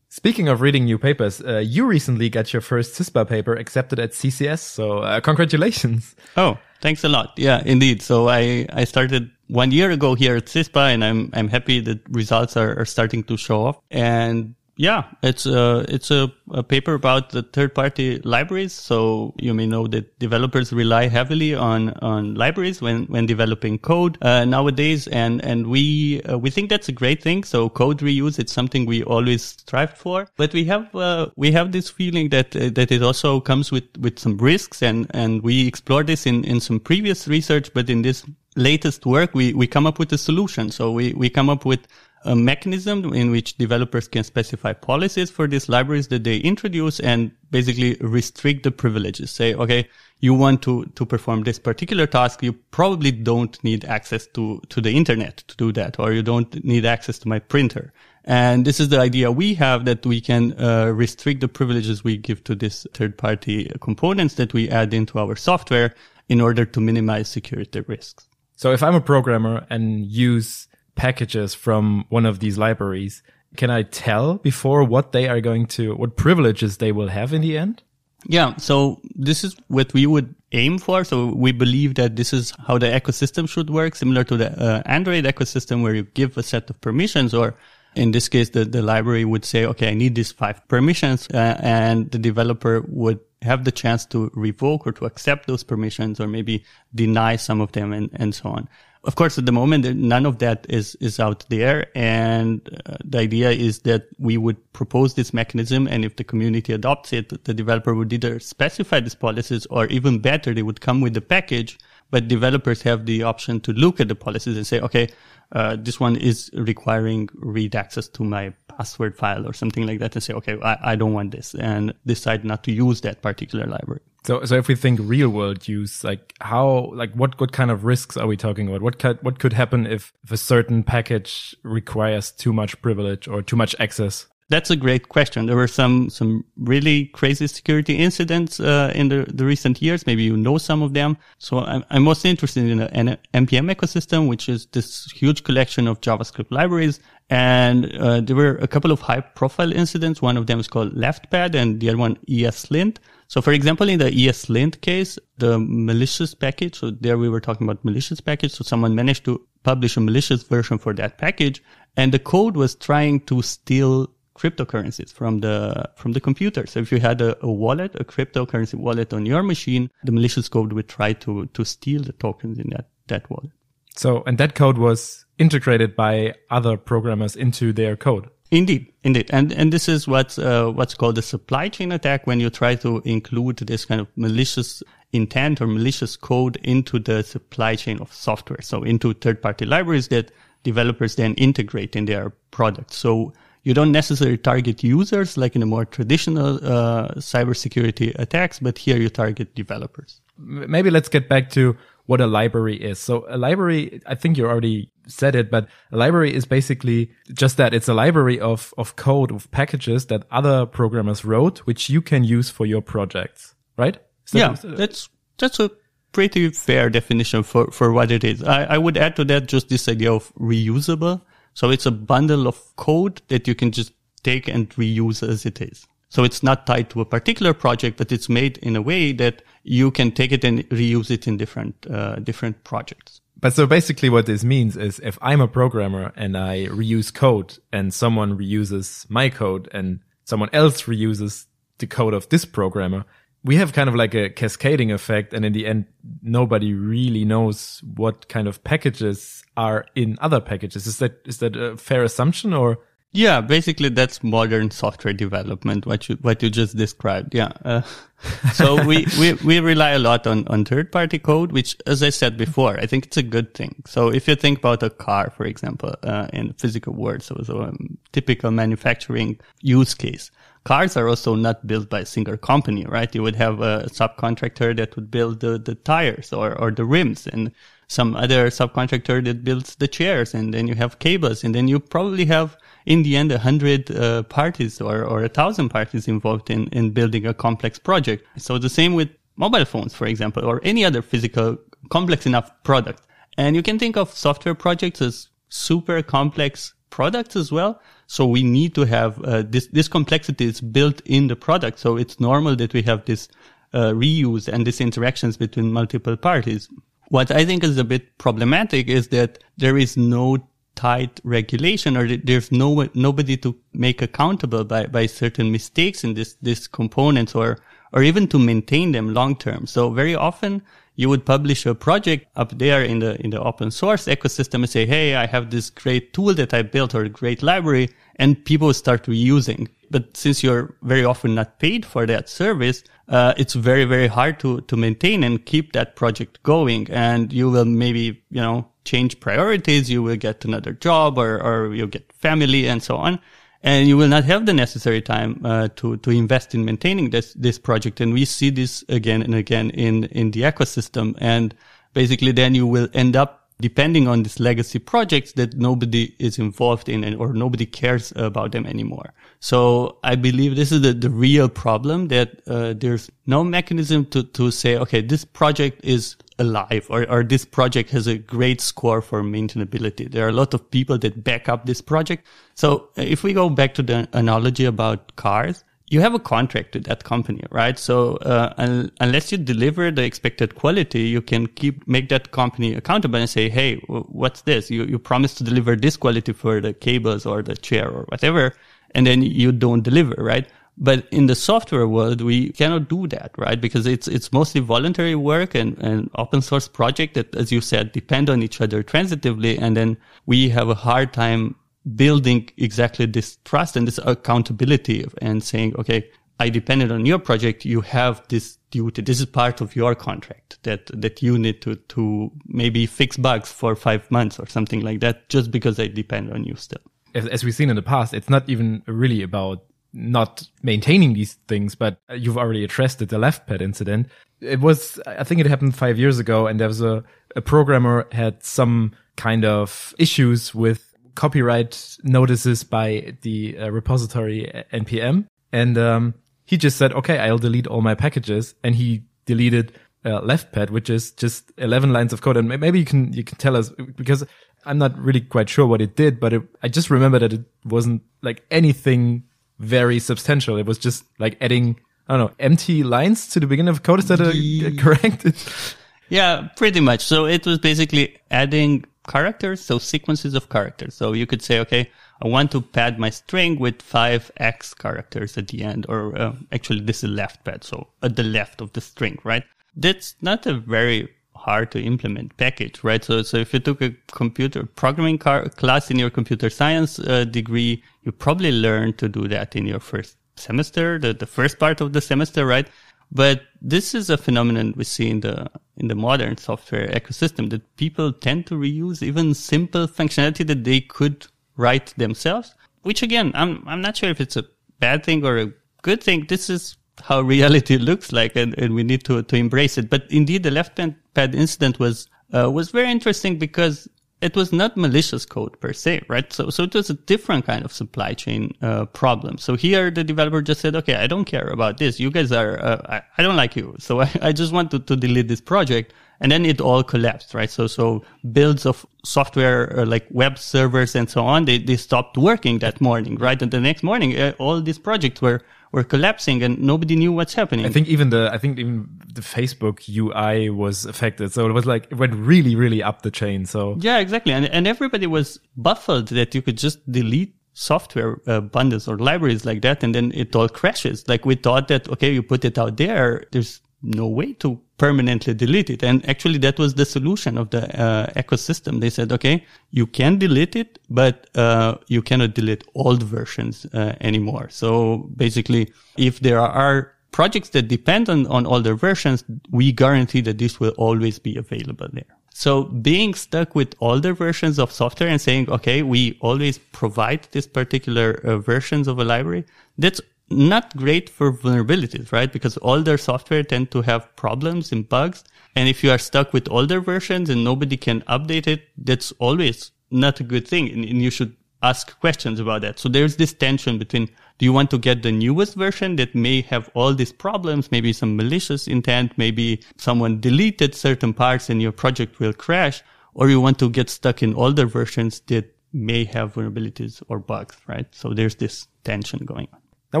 Speaking 0.12 0.48
of 0.48 0.60
reading 0.60 0.86
new 0.86 0.98
papers, 0.98 1.40
uh, 1.40 1.58
you 1.58 1.86
recently 1.86 2.28
got 2.28 2.52
your 2.52 2.60
first 2.60 2.98
CISPA 2.98 3.28
paper 3.28 3.54
accepted 3.54 4.00
at 4.00 4.10
CCS, 4.10 4.58
so 4.58 4.98
uh, 4.98 5.20
congratulations. 5.20 6.16
Oh, 6.36 6.58
thanks 6.80 7.04
a 7.04 7.08
lot. 7.08 7.32
Yeah, 7.36 7.62
indeed. 7.64 8.02
So 8.02 8.28
I, 8.28 8.66
I 8.72 8.84
started 8.84 9.30
one 9.46 9.70
year 9.70 9.90
ago 9.90 10.14
here 10.14 10.36
at 10.36 10.46
CISPA 10.46 10.94
and 10.94 11.04
I'm, 11.04 11.30
I'm 11.32 11.48
happy 11.48 11.80
that 11.80 12.00
results 12.08 12.56
are, 12.56 12.78
are 12.78 12.84
starting 12.84 13.22
to 13.24 13.36
show 13.36 13.66
up. 13.66 13.84
And 13.90 14.54
yeah, 14.80 15.04
it's 15.22 15.44
a 15.44 15.84
it's 15.90 16.10
a, 16.10 16.32
a, 16.52 16.62
paper 16.62 16.94
about 16.94 17.28
the 17.30 17.42
third 17.42 17.74
party 17.74 18.18
libraries. 18.24 18.72
So 18.72 19.34
you 19.36 19.52
may 19.52 19.66
know 19.66 19.86
that 19.88 20.18
developers 20.18 20.72
rely 20.72 21.06
heavily 21.06 21.54
on 21.54 21.90
on 22.00 22.34
libraries 22.34 22.80
when 22.80 23.04
when 23.08 23.26
developing 23.26 23.78
code 23.78 24.16
uh, 24.22 24.46
nowadays, 24.46 25.06
and 25.08 25.44
and 25.44 25.66
we 25.66 26.22
uh, 26.22 26.38
we 26.38 26.48
think 26.48 26.70
that's 26.70 26.88
a 26.88 26.92
great 26.92 27.22
thing. 27.22 27.44
So 27.44 27.68
code 27.68 27.98
reuse 27.98 28.38
it's 28.38 28.54
something 28.54 28.86
we 28.86 29.02
always 29.02 29.42
strive 29.42 29.98
for, 29.98 30.28
but 30.38 30.54
we 30.54 30.64
have 30.64 30.94
uh, 30.94 31.28
we 31.36 31.52
have 31.52 31.72
this 31.72 31.90
feeling 31.90 32.30
that 32.30 32.56
uh, 32.56 32.70
that 32.70 32.90
it 32.90 33.02
also 33.02 33.38
comes 33.38 33.70
with 33.70 33.84
with 33.98 34.18
some 34.18 34.38
risks, 34.38 34.82
and 34.82 35.06
and 35.10 35.42
we 35.42 35.66
explore 35.66 36.04
this 36.04 36.24
in 36.24 36.42
in 36.44 36.58
some 36.58 36.80
previous 36.80 37.28
research, 37.28 37.70
but 37.74 37.90
in 37.90 38.00
this 38.00 38.24
latest 38.56 39.06
work 39.06 39.34
we 39.34 39.52
we 39.52 39.66
come 39.66 39.86
up 39.86 39.98
with 39.98 40.10
a 40.14 40.18
solution. 40.18 40.70
So 40.70 40.90
we 40.90 41.12
we 41.12 41.28
come 41.28 41.50
up 41.50 41.66
with 41.66 41.86
a 42.24 42.36
mechanism 42.36 43.12
in 43.14 43.30
which 43.30 43.56
developers 43.56 44.06
can 44.06 44.22
specify 44.24 44.72
policies 44.72 45.30
for 45.30 45.46
these 45.46 45.68
libraries 45.68 46.08
that 46.08 46.24
they 46.24 46.36
introduce 46.36 47.00
and 47.00 47.32
basically 47.50 47.96
restrict 48.00 48.62
the 48.62 48.70
privileges. 48.70 49.30
Say, 49.30 49.54
okay, 49.54 49.88
you 50.20 50.34
want 50.34 50.62
to, 50.62 50.84
to 50.96 51.06
perform 51.06 51.44
this 51.44 51.58
particular 51.58 52.06
task. 52.06 52.42
You 52.42 52.52
probably 52.52 53.10
don't 53.10 53.62
need 53.64 53.86
access 53.86 54.26
to, 54.34 54.60
to 54.68 54.80
the 54.80 54.94
internet 54.94 55.38
to 55.48 55.56
do 55.56 55.72
that, 55.72 55.98
or 55.98 56.12
you 56.12 56.22
don't 56.22 56.62
need 56.62 56.84
access 56.84 57.18
to 57.20 57.28
my 57.28 57.38
printer. 57.38 57.92
And 58.24 58.66
this 58.66 58.80
is 58.80 58.90
the 58.90 59.00
idea 59.00 59.32
we 59.32 59.54
have 59.54 59.86
that 59.86 60.04
we 60.04 60.20
can 60.20 60.52
uh, 60.60 60.92
restrict 60.94 61.40
the 61.40 61.48
privileges 61.48 62.04
we 62.04 62.18
give 62.18 62.44
to 62.44 62.54
these 62.54 62.86
third 62.92 63.16
party 63.16 63.72
components 63.80 64.34
that 64.34 64.52
we 64.52 64.68
add 64.68 64.92
into 64.92 65.18
our 65.18 65.36
software 65.36 65.94
in 66.28 66.40
order 66.40 66.66
to 66.66 66.80
minimize 66.80 67.28
security 67.28 67.80
risks. 67.80 68.28
So 68.56 68.72
if 68.72 68.82
I'm 68.82 68.94
a 68.94 69.00
programmer 69.00 69.66
and 69.70 70.04
use 70.04 70.68
packages 70.94 71.54
from 71.54 72.04
one 72.08 72.26
of 72.26 72.40
these 72.40 72.58
libraries, 72.58 73.22
can 73.56 73.70
I 73.70 73.82
tell 73.82 74.34
before 74.34 74.84
what 74.84 75.12
they 75.12 75.28
are 75.28 75.40
going 75.40 75.66
to, 75.66 75.94
what 75.94 76.16
privileges 76.16 76.78
they 76.78 76.92
will 76.92 77.08
have 77.08 77.32
in 77.32 77.42
the 77.42 77.58
end? 77.58 77.82
Yeah. 78.26 78.56
So 78.56 79.00
this 79.14 79.44
is 79.44 79.56
what 79.68 79.92
we 79.94 80.06
would 80.06 80.34
aim 80.52 80.78
for. 80.78 81.04
So 81.04 81.26
we 81.34 81.52
believe 81.52 81.94
that 81.94 82.16
this 82.16 82.32
is 82.32 82.52
how 82.66 82.78
the 82.78 82.86
ecosystem 82.86 83.48
should 83.48 83.70
work, 83.70 83.94
similar 83.94 84.24
to 84.24 84.36
the 84.36 84.50
uh, 84.62 84.82
Android 84.84 85.24
ecosystem 85.24 85.82
where 85.82 85.94
you 85.94 86.02
give 86.02 86.36
a 86.36 86.42
set 86.42 86.68
of 86.70 86.80
permissions 86.80 87.32
or 87.32 87.56
in 87.94 88.12
this 88.12 88.28
case, 88.28 88.50
the, 88.50 88.64
the 88.64 88.82
library 88.82 89.24
would 89.24 89.44
say, 89.44 89.66
okay, 89.66 89.88
I 89.90 89.94
need 89.94 90.14
these 90.14 90.32
five 90.32 90.66
permissions, 90.68 91.28
uh, 91.34 91.56
and 91.60 92.10
the 92.10 92.18
developer 92.18 92.84
would 92.86 93.20
have 93.42 93.64
the 93.64 93.72
chance 93.72 94.06
to 94.06 94.30
revoke 94.34 94.86
or 94.86 94.92
to 94.92 95.06
accept 95.06 95.46
those 95.46 95.64
permissions 95.64 96.20
or 96.20 96.28
maybe 96.28 96.64
deny 96.94 97.36
some 97.36 97.60
of 97.60 97.72
them 97.72 97.92
and, 97.92 98.10
and 98.14 98.34
so 98.34 98.50
on. 98.50 98.68
Of 99.04 99.14
course, 99.14 99.38
at 99.38 99.46
the 99.46 99.52
moment, 99.52 99.96
none 99.96 100.26
of 100.26 100.40
that 100.40 100.66
is, 100.68 100.94
is 100.96 101.18
out 101.18 101.46
there. 101.48 101.86
And 101.94 102.60
uh, 102.84 102.96
the 103.02 103.18
idea 103.18 103.50
is 103.50 103.78
that 103.80 104.08
we 104.18 104.36
would 104.36 104.58
propose 104.74 105.14
this 105.14 105.32
mechanism. 105.32 105.86
And 105.86 106.04
if 106.04 106.16
the 106.16 106.24
community 106.24 106.74
adopts 106.74 107.14
it, 107.14 107.44
the 107.44 107.54
developer 107.54 107.94
would 107.94 108.12
either 108.12 108.38
specify 108.40 109.00
these 109.00 109.14
policies 109.14 109.64
or 109.66 109.86
even 109.86 110.18
better, 110.18 110.52
they 110.52 110.62
would 110.62 110.82
come 110.82 111.00
with 111.00 111.14
the 111.14 111.22
package. 111.22 111.78
But 112.10 112.28
developers 112.28 112.82
have 112.82 113.06
the 113.06 113.22
option 113.22 113.60
to 113.60 113.72
look 113.72 114.00
at 114.00 114.08
the 114.08 114.14
policies 114.14 114.56
and 114.56 114.66
say, 114.66 114.80
okay, 114.80 115.08
uh, 115.52 115.76
this 115.80 115.98
one 115.98 116.16
is 116.16 116.50
requiring 116.52 117.28
read 117.34 117.74
access 117.74 118.06
to 118.08 118.24
my 118.24 118.52
password 118.68 119.16
file 119.16 119.46
or 119.46 119.52
something 119.52 119.86
like 119.86 120.00
that 120.00 120.14
and 120.14 120.22
say, 120.22 120.34
okay, 120.34 120.58
I, 120.62 120.92
I 120.92 120.96
don't 120.96 121.14
want 121.14 121.30
this 121.30 121.54
and 121.54 121.94
decide 122.04 122.44
not 122.44 122.64
to 122.64 122.72
use 122.72 123.00
that 123.02 123.22
particular 123.22 123.66
library. 123.66 124.02
So, 124.24 124.44
so 124.44 124.56
if 124.56 124.68
we 124.68 124.74
think 124.74 125.00
real 125.02 125.30
world 125.30 125.66
use, 125.66 126.04
like 126.04 126.34
how, 126.40 126.92
like 126.94 127.12
what, 127.14 127.40
what 127.40 127.52
kind 127.52 127.70
of 127.70 127.84
risks 127.84 128.16
are 128.16 128.26
we 128.26 128.36
talking 128.36 128.68
about? 128.68 128.82
What 128.82 128.98
could, 128.98 129.22
what 129.22 129.38
could 129.38 129.52
happen 129.52 129.86
if, 129.86 130.12
if 130.24 130.32
a 130.32 130.36
certain 130.36 130.82
package 130.82 131.54
requires 131.62 132.30
too 132.30 132.52
much 132.52 132.80
privilege 132.82 133.26
or 133.26 133.42
too 133.42 133.56
much 133.56 133.74
access? 133.78 134.26
That's 134.50 134.68
a 134.68 134.74
great 134.74 135.08
question. 135.08 135.46
There 135.46 135.54
were 135.54 135.68
some 135.68 136.10
some 136.10 136.44
really 136.58 137.06
crazy 137.06 137.46
security 137.46 137.96
incidents 137.96 138.58
uh, 138.58 138.92
in 138.96 139.08
the, 139.08 139.24
the 139.32 139.44
recent 139.44 139.80
years. 139.80 140.06
Maybe 140.06 140.24
you 140.24 140.36
know 140.36 140.58
some 140.58 140.82
of 140.82 140.92
them. 140.92 141.16
So 141.38 141.60
I'm, 141.60 141.84
I'm 141.90 142.02
most 142.02 142.24
interested 142.24 142.66
in 142.66 142.80
an 142.80 143.16
npm 143.32 143.72
ecosystem, 143.72 144.28
which 144.28 144.48
is 144.48 144.66
this 144.72 145.08
huge 145.12 145.44
collection 145.44 145.86
of 145.86 146.00
JavaScript 146.00 146.50
libraries. 146.50 146.98
And 147.30 147.94
uh, 147.94 148.22
there 148.22 148.34
were 148.34 148.56
a 148.56 148.66
couple 148.66 148.90
of 148.90 149.00
high 149.00 149.20
profile 149.20 149.72
incidents. 149.72 150.20
One 150.20 150.36
of 150.36 150.48
them 150.48 150.58
is 150.58 150.66
called 150.66 150.96
leftpad, 150.96 151.54
and 151.54 151.78
the 151.78 151.90
other 151.90 151.98
one 151.98 152.16
ESLint. 152.28 152.96
So 153.28 153.40
for 153.40 153.52
example, 153.52 153.88
in 153.88 154.00
the 154.00 154.10
ESLint 154.10 154.80
case, 154.80 155.16
the 155.38 155.60
malicious 155.60 156.34
package, 156.34 156.80
so 156.80 156.90
there 156.90 157.18
we 157.18 157.28
were 157.28 157.40
talking 157.40 157.68
about 157.68 157.84
malicious 157.84 158.20
package. 158.20 158.50
So 158.50 158.64
someone 158.64 158.96
managed 158.96 159.24
to 159.26 159.46
publish 159.62 159.96
a 159.96 160.00
malicious 160.00 160.42
version 160.42 160.78
for 160.78 160.92
that 160.94 161.18
package 161.18 161.62
and 161.96 162.12
the 162.12 162.18
code 162.18 162.56
was 162.56 162.74
trying 162.74 163.20
to 163.20 163.42
steal 163.42 164.08
cryptocurrencies 164.40 165.12
from 165.12 165.40
the 165.40 165.90
from 165.96 166.12
the 166.12 166.20
computer. 166.20 166.66
So 166.66 166.80
if 166.80 166.92
you 166.92 167.00
had 167.00 167.20
a, 167.20 167.36
a, 167.44 167.50
wallet, 167.50 167.92
a 168.00 168.04
cryptocurrency 168.04 168.74
wallet 168.74 169.12
on 169.12 169.26
your 169.26 169.42
machine, 169.42 169.90
the 170.04 170.12
malicious 170.12 170.48
code 170.48 170.72
would 170.72 170.88
try 170.88 171.12
to 171.24 171.46
to 171.46 171.64
steal 171.64 172.02
the 172.02 172.12
tokens 172.12 172.58
in 172.58 172.70
that 172.70 172.86
that 173.08 173.28
wallet. 173.30 173.52
So 173.96 174.22
and 174.26 174.38
that 174.38 174.54
code 174.54 174.78
was 174.78 175.26
integrated 175.38 175.94
by 175.96 176.34
other 176.50 176.76
programmers 176.76 177.36
into 177.36 177.72
their 177.72 177.96
code. 177.96 178.30
Indeed, 178.50 178.92
indeed, 179.04 179.30
and 179.30 179.52
and 179.52 179.72
this 179.72 179.88
is 179.88 180.08
what's 180.08 180.36
uh, 180.38 180.70
what's 180.72 180.94
called 180.94 181.18
a 181.18 181.22
supply 181.22 181.68
chain 181.68 181.92
attack 181.92 182.26
when 182.26 182.40
you 182.40 182.50
try 182.50 182.74
to 182.76 183.00
include 183.04 183.58
this 183.58 183.84
kind 183.84 184.00
of 184.00 184.08
malicious 184.16 184.82
intent 185.12 185.60
or 185.60 185.66
malicious 185.66 186.16
code 186.16 186.56
into 186.64 186.98
the 186.98 187.22
supply 187.22 187.76
chain 187.76 188.00
of 188.00 188.12
software, 188.12 188.62
so 188.62 188.82
into 188.82 189.12
third-party 189.12 189.66
libraries 189.66 190.08
that 190.08 190.32
developers 190.64 191.14
then 191.14 191.34
integrate 191.34 191.94
in 191.94 192.06
their 192.06 192.30
product. 192.50 192.92
So 192.92 193.32
you 193.62 193.74
don't 193.74 193.92
necessarily 193.92 194.38
target 194.38 194.82
users 194.82 195.36
like 195.36 195.54
in 195.54 195.62
a 195.62 195.66
more 195.66 195.84
traditional 195.84 196.56
uh, 196.56 197.08
cybersecurity 197.16 198.18
attacks, 198.18 198.58
but 198.58 198.78
here 198.78 198.96
you 198.96 199.08
target 199.08 199.54
developers. 199.54 200.20
Maybe 200.38 200.90
let's 200.90 201.08
get 201.08 201.28
back 201.28 201.50
to 201.50 201.76
what 202.06 202.20
a 202.20 202.26
library 202.26 202.76
is. 202.76 202.98
So 202.98 203.26
a 203.28 203.36
library, 203.36 204.00
I 204.06 204.14
think 204.14 204.36
you 204.38 204.46
already 204.46 204.90
said 205.06 205.34
it, 205.34 205.50
but 205.50 205.68
a 205.92 205.96
library 205.96 206.34
is 206.34 206.44
basically 206.44 207.12
just 207.32 207.56
that. 207.58 207.74
It's 207.74 207.88
a 207.88 207.94
library 207.94 208.40
of, 208.40 208.72
of 208.78 208.96
code, 208.96 209.30
of 209.30 209.50
packages 209.50 210.06
that 210.06 210.24
other 210.30 210.66
programmers 210.66 211.24
wrote, 211.24 211.58
which 211.60 211.90
you 211.90 212.00
can 212.00 212.24
use 212.24 212.48
for 212.50 212.66
your 212.66 212.80
projects, 212.80 213.54
right? 213.76 213.98
That, 214.32 214.38
yeah, 214.38 214.56
that's, 214.76 215.08
that's 215.38 215.60
a 215.60 215.70
pretty 216.12 216.50
fair 216.50 216.90
definition 216.90 217.42
for, 217.42 217.70
for 217.70 217.92
what 217.92 218.10
it 218.10 218.24
is. 218.24 218.42
I, 218.42 218.64
I 218.64 218.78
would 218.78 218.96
add 218.96 219.16
to 219.16 219.24
that 219.26 219.46
just 219.46 219.68
this 219.68 219.88
idea 219.88 220.12
of 220.12 220.32
reusable. 220.34 221.20
So 221.54 221.70
it's 221.70 221.86
a 221.86 221.90
bundle 221.90 222.46
of 222.46 222.76
code 222.76 223.22
that 223.28 223.46
you 223.48 223.54
can 223.54 223.72
just 223.72 223.92
take 224.22 224.48
and 224.48 224.68
reuse 224.70 225.26
as 225.26 225.46
it 225.46 225.60
is. 225.60 225.86
So 226.08 226.24
it's 226.24 226.42
not 226.42 226.66
tied 226.66 226.90
to 226.90 227.00
a 227.00 227.04
particular 227.04 227.54
project, 227.54 227.96
but 227.96 228.10
it's 228.10 228.28
made 228.28 228.58
in 228.58 228.74
a 228.74 228.82
way 228.82 229.12
that 229.12 229.42
you 229.62 229.90
can 229.90 230.10
take 230.10 230.32
it 230.32 230.44
and 230.44 230.68
reuse 230.70 231.10
it 231.10 231.28
in 231.28 231.36
different, 231.36 231.86
uh, 231.88 232.16
different 232.16 232.64
projects. 232.64 233.20
But 233.40 233.54
so 233.54 233.66
basically 233.66 234.10
what 234.10 234.26
this 234.26 234.44
means 234.44 234.76
is 234.76 234.98
if 235.00 235.18
I'm 235.22 235.40
a 235.40 235.48
programmer 235.48 236.12
and 236.16 236.36
I 236.36 236.66
reuse 236.66 237.14
code 237.14 237.58
and 237.72 237.94
someone 237.94 238.36
reuses 238.36 239.08
my 239.08 239.30
code 239.30 239.68
and 239.72 240.00
someone 240.24 240.50
else 240.52 240.82
reuses 240.82 241.46
the 241.78 241.86
code 241.86 242.12
of 242.12 242.28
this 242.28 242.44
programmer, 242.44 243.04
we 243.42 243.56
have 243.56 243.72
kind 243.72 243.88
of 243.88 243.94
like 243.94 244.14
a 244.14 244.30
cascading 244.30 244.92
effect. 244.92 245.32
And 245.32 245.44
in 245.44 245.52
the 245.52 245.66
end, 245.66 245.86
nobody 246.22 246.74
really 246.74 247.24
knows 247.24 247.82
what 247.94 248.28
kind 248.28 248.46
of 248.46 248.62
packages 248.64 249.42
are 249.56 249.86
in 249.94 250.18
other 250.20 250.40
packages. 250.40 250.86
Is 250.86 250.98
that, 250.98 251.20
is 251.24 251.38
that 251.38 251.56
a 251.56 251.76
fair 251.76 252.02
assumption 252.02 252.52
or? 252.52 252.78
Yeah, 253.12 253.40
basically 253.40 253.88
that's 253.88 254.22
modern 254.22 254.70
software 254.70 255.12
development, 255.12 255.84
what 255.84 256.08
you, 256.08 256.16
what 256.22 256.42
you 256.44 256.50
just 256.50 256.76
described. 256.76 257.34
Yeah. 257.34 257.50
Uh, 257.64 257.82
so 258.52 258.84
we, 258.84 259.06
we, 259.18 259.32
we 259.32 259.58
rely 259.58 259.92
a 259.92 259.98
lot 259.98 260.28
on, 260.28 260.46
on 260.46 260.64
third 260.64 260.92
party 260.92 261.18
code, 261.18 261.50
which, 261.50 261.76
as 261.86 262.04
I 262.04 262.10
said 262.10 262.36
before, 262.36 262.78
I 262.78 262.86
think 262.86 263.06
it's 263.06 263.16
a 263.16 263.22
good 263.22 263.54
thing. 263.54 263.82
So 263.86 264.12
if 264.12 264.28
you 264.28 264.36
think 264.36 264.58
about 264.58 264.82
a 264.84 264.90
car, 264.90 265.30
for 265.30 265.44
example, 265.44 265.94
uh, 266.04 266.28
in 266.32 266.52
physical 266.52 266.92
world, 266.92 267.22
so, 267.22 267.40
so 267.42 267.62
a 267.62 267.72
typical 268.12 268.52
manufacturing 268.52 269.40
use 269.60 269.94
case, 269.94 270.30
cars 270.64 270.96
are 270.96 271.08
also 271.08 271.34
not 271.34 271.66
built 271.66 271.88
by 271.88 272.00
a 272.00 272.06
single 272.06 272.36
company, 272.36 272.84
right? 272.86 273.14
You 273.14 273.22
would 273.22 273.36
have 273.36 273.60
a 273.60 273.86
subcontractor 273.90 274.76
that 274.76 274.94
would 274.96 275.10
build 275.10 275.40
the, 275.40 275.58
the 275.58 275.74
tires 275.74 276.32
or, 276.32 276.58
or 276.60 276.70
the 276.70 276.84
rims 276.84 277.26
and 277.26 277.52
some 277.88 278.14
other 278.14 278.50
subcontractor 278.50 279.24
that 279.24 279.42
builds 279.42 279.74
the 279.76 279.88
chairs 279.88 280.34
and 280.34 280.54
then 280.54 280.68
you 280.68 280.74
have 280.74 281.00
cables 281.00 281.42
and 281.42 281.54
then 281.54 281.66
you 281.66 281.80
probably 281.80 282.24
have 282.24 282.56
in 282.86 283.02
the 283.02 283.16
end 283.16 283.32
a 283.32 283.38
hundred 283.38 283.90
uh, 283.90 284.22
parties 284.24 284.80
or, 284.80 285.02
or 285.02 285.24
a 285.24 285.28
thousand 285.28 285.70
parties 285.70 286.06
involved 286.06 286.50
in, 286.50 286.68
in 286.68 286.90
building 286.90 287.26
a 287.26 287.34
complex 287.34 287.78
project. 287.78 288.24
So 288.36 288.58
the 288.58 288.68
same 288.68 288.94
with 288.94 289.10
mobile 289.36 289.64
phones, 289.64 289.94
for 289.94 290.06
example, 290.06 290.44
or 290.44 290.60
any 290.62 290.84
other 290.84 291.02
physical 291.02 291.58
complex 291.90 292.26
enough 292.26 292.50
product. 292.62 293.02
And 293.36 293.56
you 293.56 293.62
can 293.62 293.78
think 293.78 293.96
of 293.96 294.12
software 294.12 294.54
projects 294.54 295.00
as 295.02 295.28
super 295.48 296.02
complex 296.02 296.74
products 296.90 297.36
as 297.36 297.50
well. 297.50 297.80
So 298.10 298.26
we 298.26 298.42
need 298.42 298.74
to 298.74 298.86
have 298.86 299.22
uh, 299.22 299.44
this 299.48 299.68
this 299.68 299.86
complexity 299.86 300.46
is 300.46 300.60
built 300.60 301.00
in 301.04 301.28
the 301.28 301.36
product. 301.36 301.78
So 301.78 301.96
it's 301.96 302.18
normal 302.18 302.56
that 302.56 302.74
we 302.74 302.82
have 302.82 303.04
this 303.04 303.28
uh, 303.72 303.92
reuse 303.92 304.52
and 304.52 304.66
these 304.66 304.80
interactions 304.80 305.36
between 305.36 305.72
multiple 305.72 306.16
parties. 306.16 306.68
What 307.10 307.30
I 307.30 307.44
think 307.44 307.62
is 307.62 307.78
a 307.78 307.84
bit 307.84 308.18
problematic 308.18 308.88
is 308.88 309.08
that 309.08 309.38
there 309.58 309.78
is 309.78 309.96
no 309.96 310.38
tight 310.74 311.20
regulation 311.22 311.96
or 311.96 312.16
there's 312.16 312.50
no 312.50 312.88
nobody 312.94 313.36
to 313.36 313.54
make 313.72 314.02
accountable 314.02 314.64
by, 314.64 314.86
by 314.86 315.06
certain 315.06 315.52
mistakes 315.52 316.02
in 316.02 316.14
this 316.14 316.34
this 316.42 316.66
components 316.66 317.36
or 317.36 317.58
or 317.92 318.02
even 318.02 318.26
to 318.26 318.40
maintain 318.40 318.90
them 318.90 319.14
long 319.14 319.36
term. 319.36 319.68
So 319.68 319.88
very 319.90 320.16
often 320.16 320.62
you 321.00 321.08
would 321.08 321.24
publish 321.24 321.64
a 321.64 321.74
project 321.74 322.26
up 322.36 322.58
there 322.58 322.82
in 322.84 322.98
the 322.98 323.18
in 323.24 323.30
the 323.30 323.40
open 323.40 323.70
source 323.70 324.04
ecosystem 324.04 324.56
and 324.56 324.68
say, 324.68 324.84
"Hey, 324.84 325.14
I 325.14 325.26
have 325.26 325.48
this 325.48 325.70
great 325.70 326.12
tool 326.12 326.34
that 326.34 326.52
I 326.52 326.60
built 326.60 326.94
or 326.94 327.04
a 327.04 327.08
great 327.08 327.42
library," 327.42 327.88
and 328.16 328.44
people 328.44 328.74
start 328.74 329.06
reusing. 329.06 329.68
But 329.90 330.14
since 330.14 330.42
you're 330.42 330.74
very 330.82 331.04
often 331.06 331.34
not 331.34 331.58
paid 331.58 331.86
for 331.86 332.04
that 332.04 332.28
service, 332.28 332.84
uh, 333.08 333.32
it's 333.38 333.54
very 333.54 333.86
very 333.86 334.08
hard 334.08 334.38
to 334.40 334.60
to 334.60 334.76
maintain 334.76 335.24
and 335.24 335.46
keep 335.52 335.72
that 335.72 335.96
project 335.96 336.42
going. 336.42 336.90
And 336.90 337.32
you 337.32 337.50
will 337.50 337.64
maybe 337.64 338.04
you 338.30 338.42
know 338.42 338.68
change 338.84 339.20
priorities. 339.20 339.88
You 339.88 340.02
will 340.02 340.20
get 340.28 340.44
another 340.44 340.72
job 340.72 341.16
or 341.16 341.40
or 341.42 341.74
you'll 341.74 341.94
get 341.98 342.12
family 342.12 342.68
and 342.68 342.82
so 342.82 342.96
on 342.96 343.20
and 343.62 343.88
you 343.88 343.96
will 343.96 344.08
not 344.08 344.24
have 344.24 344.46
the 344.46 344.54
necessary 344.54 345.02
time 345.02 345.40
uh, 345.44 345.68
to 345.76 345.96
to 345.98 346.10
invest 346.10 346.54
in 346.54 346.64
maintaining 346.64 347.10
this 347.10 347.34
this 347.34 347.58
project. 347.58 348.00
And 348.00 348.12
we 348.12 348.24
see 348.24 348.50
this 348.50 348.84
again 348.88 349.22
and 349.22 349.34
again 349.34 349.70
in 349.70 350.04
in 350.04 350.30
the 350.30 350.42
ecosystem. 350.42 351.14
And 351.18 351.54
basically, 351.92 352.32
then 352.32 352.54
you 352.54 352.66
will 352.66 352.88
end 352.94 353.16
up 353.16 353.40
depending 353.60 354.08
on 354.08 354.22
these 354.22 354.40
legacy 354.40 354.78
projects 354.78 355.32
that 355.32 355.54
nobody 355.54 356.14
is 356.18 356.38
involved 356.38 356.88
in 356.88 357.04
and, 357.04 357.16
or 357.16 357.32
nobody 357.32 357.66
cares 357.66 358.10
about 358.16 358.52
them 358.52 358.64
anymore. 358.66 359.12
So 359.40 359.98
I 360.02 360.16
believe 360.16 360.56
this 360.56 360.72
is 360.72 360.80
the, 360.80 360.94
the 360.94 361.10
real 361.10 361.48
problem 361.48 362.08
that 362.08 362.40
uh, 362.46 362.74
there's 362.76 363.10
no 363.26 363.44
mechanism 363.44 364.06
to, 364.06 364.22
to 364.22 364.50
say, 364.50 364.76
okay, 364.78 365.02
this 365.02 365.24
project 365.24 365.84
is 365.84 366.16
alive 366.40 366.86
or, 366.90 367.08
or 367.08 367.22
this 367.22 367.44
project 367.44 367.90
has 367.90 368.06
a 368.06 368.18
great 368.18 368.60
score 368.60 369.00
for 369.00 369.22
maintainability. 369.22 370.10
There 370.10 370.26
are 370.26 370.30
a 370.30 370.32
lot 370.32 370.54
of 370.54 370.68
people 370.70 370.98
that 370.98 371.22
back 371.22 371.48
up 371.48 371.66
this 371.66 371.80
project. 371.80 372.26
So 372.54 372.88
if 372.96 373.22
we 373.22 373.32
go 373.32 373.48
back 373.48 373.74
to 373.74 373.82
the 373.82 374.08
analogy 374.12 374.64
about 374.64 375.14
cars, 375.16 375.62
you 375.90 376.00
have 376.00 376.14
a 376.14 376.20
contract 376.20 376.74
with 376.74 376.84
that 376.84 377.02
company, 377.04 377.42
right? 377.50 377.78
So 377.78 378.16
uh, 378.18 378.54
un- 378.58 378.92
unless 379.00 379.32
you 379.32 379.38
deliver 379.38 379.90
the 379.90 380.04
expected 380.04 380.54
quality, 380.54 381.00
you 381.00 381.20
can 381.20 381.48
keep 381.48 381.86
make 381.86 382.08
that 382.10 382.30
company 382.30 382.74
accountable 382.74 383.18
and 383.18 383.28
say, 383.28 383.48
"Hey, 383.48 383.76
w- 383.88 384.04
what's 384.04 384.42
this? 384.42 384.70
You 384.70 384.84
you 384.84 385.00
promised 385.00 385.38
to 385.38 385.44
deliver 385.44 385.74
this 385.74 385.96
quality 385.96 386.32
for 386.32 386.60
the 386.60 386.72
cables 386.72 387.26
or 387.26 387.42
the 387.42 387.56
chair 387.56 387.90
or 387.90 388.04
whatever, 388.04 388.54
and 388.94 389.04
then 389.04 389.22
you 389.22 389.50
don't 389.50 389.82
deliver, 389.82 390.14
right?" 390.22 390.48
But 390.78 391.06
in 391.10 391.26
the 391.26 391.34
software 391.34 391.86
world, 391.86 392.22
we 392.22 392.52
cannot 392.52 392.88
do 392.88 393.06
that, 393.08 393.32
right? 393.36 393.60
Because 393.60 393.86
it's, 393.86 394.08
it's 394.08 394.32
mostly 394.32 394.60
voluntary 394.62 395.14
work 395.14 395.54
and, 395.54 395.76
and 395.78 396.10
open 396.14 396.40
source 396.40 396.68
project 396.68 397.14
that, 397.14 397.34
as 397.34 397.52
you 397.52 397.60
said, 397.60 397.92
depend 397.92 398.30
on 398.30 398.42
each 398.42 398.60
other 398.60 398.82
transitively. 398.82 399.60
And 399.60 399.76
then 399.76 399.98
we 400.24 400.48
have 400.48 400.70
a 400.70 400.74
hard 400.74 401.12
time 401.12 401.56
building 401.96 402.48
exactly 402.56 403.06
this 403.06 403.38
trust 403.44 403.76
and 403.76 403.86
this 403.86 403.98
accountability 404.04 405.04
and 405.20 405.42
saying, 405.42 405.74
okay, 405.76 406.08
I 406.38 406.48
depended 406.48 406.90
on 406.90 407.04
your 407.04 407.18
project. 407.18 407.66
You 407.66 407.82
have 407.82 408.26
this 408.28 408.56
duty. 408.70 409.02
This 409.02 409.20
is 409.20 409.26
part 409.26 409.60
of 409.60 409.76
your 409.76 409.94
contract 409.94 410.58
that, 410.62 410.86
that 410.94 411.20
you 411.20 411.38
need 411.38 411.60
to, 411.62 411.76
to 411.76 412.30
maybe 412.46 412.86
fix 412.86 413.18
bugs 413.18 413.52
for 413.52 413.76
five 413.76 414.10
months 414.10 414.38
or 414.38 414.46
something 414.46 414.80
like 414.80 415.00
that, 415.00 415.28
just 415.28 415.50
because 415.50 415.78
I 415.78 415.88
depend 415.88 416.32
on 416.32 416.44
you 416.44 416.54
still. 416.56 416.80
As, 417.14 417.26
as 417.26 417.44
we've 417.44 417.54
seen 417.54 417.68
in 417.68 417.76
the 417.76 417.82
past, 417.82 418.14
it's 418.14 418.30
not 418.30 418.48
even 418.48 418.82
really 418.86 419.22
about 419.22 419.64
not 419.92 420.46
maintaining 420.62 421.14
these 421.14 421.34
things, 421.48 421.74
but 421.74 421.98
you've 422.14 422.38
already 422.38 422.64
addressed 422.64 423.02
it, 423.02 423.08
the 423.08 423.18
left 423.18 423.46
pad 423.46 423.60
incident. 423.62 424.08
It 424.40 424.60
was, 424.60 425.00
I 425.06 425.24
think 425.24 425.40
it 425.40 425.46
happened 425.46 425.76
five 425.76 425.98
years 425.98 426.18
ago 426.18 426.46
and 426.46 426.60
there 426.60 426.68
was 426.68 426.80
a, 426.80 427.04
a 427.36 427.40
programmer 427.40 428.06
had 428.12 428.42
some 428.42 428.92
kind 429.16 429.44
of 429.44 429.94
issues 429.98 430.54
with 430.54 430.94
copyright 431.14 431.96
notices 432.02 432.62
by 432.62 433.16
the 433.22 433.58
uh, 433.58 433.70
repository 433.70 434.50
npm. 434.72 435.26
And, 435.52 435.76
um, 435.76 436.14
he 436.50 436.56
just 436.56 436.78
said, 436.78 436.92
okay, 436.94 437.16
I'll 437.18 437.38
delete 437.38 437.68
all 437.68 437.80
my 437.80 437.94
packages. 437.94 438.56
And 438.64 438.74
he 438.74 439.04
deleted 439.24 439.78
uh, 440.04 440.20
left 440.20 440.52
pad, 440.52 440.70
which 440.70 440.90
is 440.90 441.12
just 441.12 441.52
11 441.58 441.92
lines 441.92 442.12
of 442.12 442.22
code. 442.22 442.36
And 442.36 442.48
maybe 442.48 442.80
you 442.80 442.84
can, 442.84 443.12
you 443.12 443.22
can 443.22 443.38
tell 443.38 443.54
us 443.54 443.70
because 443.94 444.24
I'm 444.64 444.78
not 444.78 444.98
really 444.98 445.20
quite 445.20 445.48
sure 445.48 445.64
what 445.64 445.80
it 445.80 445.94
did, 445.94 446.18
but 446.18 446.32
it, 446.32 446.42
I 446.60 446.68
just 446.68 446.90
remember 446.90 447.20
that 447.20 447.32
it 447.32 447.44
wasn't 447.64 448.02
like 448.20 448.44
anything 448.50 449.24
very 449.60 450.00
substantial. 450.00 450.56
It 450.56 450.66
was 450.66 450.78
just 450.78 451.04
like 451.18 451.36
adding, 451.40 451.78
I 452.08 452.16
don't 452.16 452.26
know, 452.26 452.34
empty 452.40 452.82
lines 452.82 453.28
to 453.28 453.40
the 453.40 453.46
beginning 453.46 453.68
of 453.68 453.82
code. 453.82 454.00
Is 454.00 454.08
that 454.08 454.20
a, 454.20 454.76
correct? 454.82 455.76
yeah, 456.08 456.48
pretty 456.56 456.80
much. 456.80 457.04
So 457.04 457.26
it 457.26 457.46
was 457.46 457.58
basically 457.58 458.16
adding 458.30 458.84
characters, 459.06 459.60
so 459.60 459.78
sequences 459.78 460.34
of 460.34 460.48
characters. 460.48 460.94
So 460.94 461.12
you 461.12 461.26
could 461.26 461.42
say, 461.42 461.60
okay, 461.60 461.90
I 462.22 462.28
want 462.28 462.50
to 462.52 462.62
pad 462.62 462.98
my 462.98 463.10
string 463.10 463.58
with 463.58 463.80
five 463.82 464.30
X 464.38 464.74
characters 464.74 465.36
at 465.38 465.48
the 465.48 465.62
end, 465.62 465.86
or 465.88 466.18
uh, 466.18 466.34
actually 466.52 466.80
this 466.80 467.04
is 467.04 467.10
left 467.10 467.44
pad, 467.44 467.62
so 467.62 467.88
at 468.02 468.16
the 468.16 468.22
left 468.22 468.60
of 468.60 468.72
the 468.72 468.80
string, 468.80 469.18
right? 469.24 469.44
That's 469.76 470.16
not 470.20 470.46
a 470.46 470.54
very 470.54 471.08
hard 471.40 471.70
to 471.72 471.80
implement 471.80 472.36
package, 472.36 472.84
right? 472.84 473.02
So, 473.02 473.22
so 473.22 473.38
if 473.38 473.52
you 473.54 473.60
took 473.60 473.80
a 473.80 473.94
computer 474.12 474.66
programming 474.66 475.18
car- 475.18 475.48
class 475.48 475.90
in 475.90 475.98
your 475.98 476.10
computer 476.10 476.50
science 476.50 476.98
uh, 476.98 477.24
degree, 477.24 477.82
you 478.02 478.12
probably 478.12 478.52
learned 478.52 478.98
to 478.98 479.08
do 479.08 479.26
that 479.28 479.56
in 479.56 479.66
your 479.66 479.80
first 479.80 480.16
semester, 480.36 480.98
the, 480.98 481.14
the 481.14 481.26
first 481.26 481.58
part 481.58 481.80
of 481.80 481.92
the 481.92 482.00
semester, 482.00 482.46
right? 482.46 482.68
But 483.12 483.42
this 483.60 483.94
is 483.94 484.10
a 484.10 484.16
phenomenon 484.16 484.74
we 484.76 484.84
see 484.84 485.08
in 485.10 485.20
the 485.20 485.50
in 485.78 485.88
the 485.88 485.94
modern 485.94 486.36
software 486.36 486.86
ecosystem 486.88 487.50
that 487.50 487.76
people 487.76 488.12
tend 488.12 488.46
to 488.46 488.54
reuse 488.54 489.02
even 489.02 489.34
simple 489.34 489.88
functionality 489.88 490.46
that 490.46 490.62
they 490.62 490.80
could 490.80 491.26
write 491.56 491.92
themselves. 491.96 492.54
Which 492.82 493.02
again, 493.02 493.32
I'm 493.34 493.64
I'm 493.66 493.80
not 493.80 493.96
sure 493.96 494.10
if 494.10 494.20
it's 494.20 494.36
a 494.36 494.44
bad 494.78 495.04
thing 495.04 495.24
or 495.24 495.38
a 495.38 495.52
good 495.82 496.02
thing. 496.02 496.26
This 496.28 496.48
is 496.48 496.76
how 497.02 497.20
reality 497.36 497.76
looks 497.78 498.12
like, 498.12 498.36
and, 498.36 498.56
and 498.58 498.74
we 498.74 498.82
need 498.82 499.04
to 499.04 499.22
to 499.22 499.36
embrace 499.36 499.78
it. 499.78 499.90
But 499.90 500.06
indeed, 500.10 500.42
the 500.42 500.50
left 500.50 500.78
pad 501.14 501.34
incident 501.34 501.78
was 501.78 502.08
uh, 502.32 502.50
was 502.50 502.70
very 502.70 502.90
interesting 502.90 503.38
because 503.38 503.88
it 504.20 504.36
was 504.36 504.52
not 504.52 504.76
malicious 504.76 505.24
code 505.24 505.58
per 505.60 505.72
se, 505.72 506.02
right? 506.08 506.30
So, 506.32 506.50
so 506.50 506.64
it 506.64 506.74
was 506.74 506.90
a 506.90 506.94
different 506.94 507.46
kind 507.46 507.64
of 507.64 507.72
supply 507.72 508.12
chain 508.12 508.52
uh, 508.60 508.84
problem. 508.86 509.38
So 509.38 509.56
here 509.56 509.90
the 509.90 510.04
developer 510.04 510.42
just 510.42 510.60
said, 510.60 510.76
okay, 510.76 510.96
I 510.96 511.06
don't 511.06 511.24
care 511.24 511.48
about 511.48 511.78
this. 511.78 511.98
You 511.98 512.10
guys 512.10 512.30
are, 512.30 512.62
uh, 512.62 512.82
I, 512.88 513.02
I, 513.18 513.22
don't 513.22 513.36
like 513.36 513.56
you. 513.56 513.74
So 513.78 514.00
I, 514.02 514.10
I 514.20 514.32
just 514.32 514.52
want 514.52 514.70
to, 514.72 514.78
to 514.78 514.96
delete 514.96 515.28
this 515.28 515.40
project. 515.40 515.94
And 516.20 516.30
then 516.30 516.44
it 516.44 516.60
all 516.60 516.82
collapsed, 516.82 517.32
right? 517.32 517.50
So, 517.50 517.66
so 517.66 518.04
builds 518.32 518.66
of 518.66 518.84
software 519.04 519.80
uh, 519.80 519.86
like 519.86 520.06
web 520.10 520.38
servers 520.38 520.94
and 520.94 521.08
so 521.08 521.24
on, 521.24 521.46
they, 521.46 521.58
they 521.58 521.76
stopped 521.76 522.18
working 522.18 522.58
that 522.58 522.80
morning, 522.80 523.16
right? 523.16 523.40
And 523.40 523.50
the 523.50 523.60
next 523.60 523.82
morning, 523.82 524.18
uh, 524.18 524.34
all 524.38 524.60
these 524.60 524.78
projects 524.78 525.22
were, 525.22 525.40
were 525.72 525.84
collapsing 525.84 526.42
and 526.42 526.58
nobody 526.58 526.96
knew 526.96 527.12
what's 527.12 527.34
happening. 527.34 527.64
I 527.64 527.70
think 527.70 527.88
even 527.88 528.10
the 528.10 528.30
I 528.32 528.38
think 528.38 528.58
even 528.58 528.88
the 529.12 529.20
Facebook 529.20 529.88
UI 529.88 530.50
was 530.50 530.84
affected. 530.84 531.32
So 531.32 531.48
it 531.48 531.52
was 531.52 531.66
like 531.66 531.86
it 531.90 531.94
went 531.94 532.14
really 532.14 532.56
really 532.56 532.82
up 532.82 533.02
the 533.02 533.10
chain. 533.10 533.46
So 533.46 533.76
Yeah, 533.78 533.98
exactly. 533.98 534.32
And 534.32 534.46
and 534.46 534.66
everybody 534.66 535.06
was 535.06 535.38
baffled 535.56 536.08
that 536.08 536.34
you 536.34 536.42
could 536.42 536.58
just 536.58 536.90
delete 536.90 537.34
software 537.52 538.20
uh, 538.26 538.40
bundles 538.40 538.88
or 538.88 538.96
libraries 538.98 539.44
like 539.44 539.62
that 539.62 539.82
and 539.82 539.94
then 539.94 540.12
it 540.12 540.34
all 540.34 540.48
crashes. 540.48 541.06
Like 541.08 541.24
we 541.24 541.36
thought 541.36 541.68
that 541.68 541.88
okay, 541.88 542.12
you 542.12 542.22
put 542.22 542.44
it 542.44 542.58
out 542.58 542.76
there, 542.76 543.24
there's 543.30 543.60
no 543.82 544.06
way 544.06 544.32
to 544.34 544.60
permanently 544.78 545.34
delete 545.34 545.70
it. 545.70 545.82
And 545.82 546.06
actually 546.08 546.38
that 546.38 546.58
was 546.58 546.74
the 546.74 546.84
solution 546.84 547.38
of 547.38 547.50
the 547.50 547.62
uh, 547.80 548.06
ecosystem. 548.12 548.80
They 548.80 548.90
said, 548.90 549.12
okay, 549.12 549.44
you 549.70 549.86
can 549.86 550.18
delete 550.18 550.56
it, 550.56 550.78
but 550.88 551.28
uh, 551.36 551.76
you 551.88 552.02
cannot 552.02 552.34
delete 552.34 552.64
old 552.74 553.02
versions 553.02 553.66
uh, 553.66 553.94
anymore. 554.00 554.48
So 554.50 555.10
basically, 555.16 555.72
if 555.96 556.20
there 556.20 556.40
are 556.40 556.92
projects 557.12 557.50
that 557.50 557.68
depend 557.68 558.08
on, 558.08 558.26
on 558.28 558.46
older 558.46 558.74
versions, 558.74 559.24
we 559.50 559.72
guarantee 559.72 560.20
that 560.22 560.38
this 560.38 560.60
will 560.60 560.74
always 560.76 561.18
be 561.18 561.36
available 561.36 561.88
there. 561.92 562.04
So 562.32 562.64
being 562.64 563.14
stuck 563.14 563.54
with 563.54 563.74
older 563.80 564.14
versions 564.14 564.58
of 564.58 564.72
software 564.72 565.08
and 565.08 565.20
saying, 565.20 565.50
okay, 565.50 565.82
we 565.82 566.16
always 566.20 566.58
provide 566.58 567.28
this 567.32 567.46
particular 567.46 568.20
uh, 568.24 568.38
versions 568.38 568.88
of 568.88 568.98
a 568.98 569.04
library, 569.04 569.44
that's 569.76 570.00
not 570.30 570.76
great 570.76 571.10
for 571.10 571.32
vulnerabilities, 571.32 572.12
right? 572.12 572.32
Because 572.32 572.56
older 572.62 572.96
software 572.96 573.42
tend 573.42 573.70
to 573.72 573.82
have 573.82 574.14
problems 574.16 574.72
and 574.72 574.88
bugs. 574.88 575.24
And 575.56 575.68
if 575.68 575.82
you 575.82 575.90
are 575.90 575.98
stuck 575.98 576.32
with 576.32 576.48
older 576.50 576.80
versions 576.80 577.28
and 577.30 577.42
nobody 577.42 577.76
can 577.76 578.02
update 578.02 578.46
it, 578.46 578.68
that's 578.78 579.12
always 579.18 579.72
not 579.90 580.20
a 580.20 580.24
good 580.24 580.46
thing. 580.46 580.70
And, 580.70 580.84
and 580.84 581.02
you 581.02 581.10
should 581.10 581.36
ask 581.62 581.98
questions 582.00 582.40
about 582.40 582.62
that. 582.62 582.78
So 582.78 582.88
there's 582.88 583.16
this 583.16 583.32
tension 583.32 583.78
between 583.78 584.08
do 584.38 584.46
you 584.46 584.52
want 584.52 584.70
to 584.70 584.78
get 584.78 585.02
the 585.02 585.12
newest 585.12 585.54
version 585.54 585.96
that 585.96 586.14
may 586.14 586.40
have 586.42 586.70
all 586.74 586.94
these 586.94 587.12
problems, 587.12 587.70
maybe 587.70 587.92
some 587.92 588.16
malicious 588.16 588.66
intent, 588.66 589.12
maybe 589.18 589.62
someone 589.76 590.20
deleted 590.20 590.74
certain 590.74 591.12
parts 591.12 591.50
and 591.50 591.60
your 591.60 591.72
project 591.72 592.20
will 592.20 592.32
crash, 592.32 592.82
or 593.12 593.28
you 593.28 593.40
want 593.40 593.58
to 593.58 593.68
get 593.68 593.90
stuck 593.90 594.22
in 594.22 594.34
older 594.34 594.64
versions 594.64 595.20
that 595.26 595.54
may 595.72 596.04
have 596.04 596.34
vulnerabilities 596.34 597.02
or 597.08 597.18
bugs, 597.18 597.56
right? 597.66 597.86
So 597.90 598.14
there's 598.14 598.36
this 598.36 598.66
tension 598.84 599.26
going 599.26 599.48
on. 599.52 599.59
Now 599.92 600.00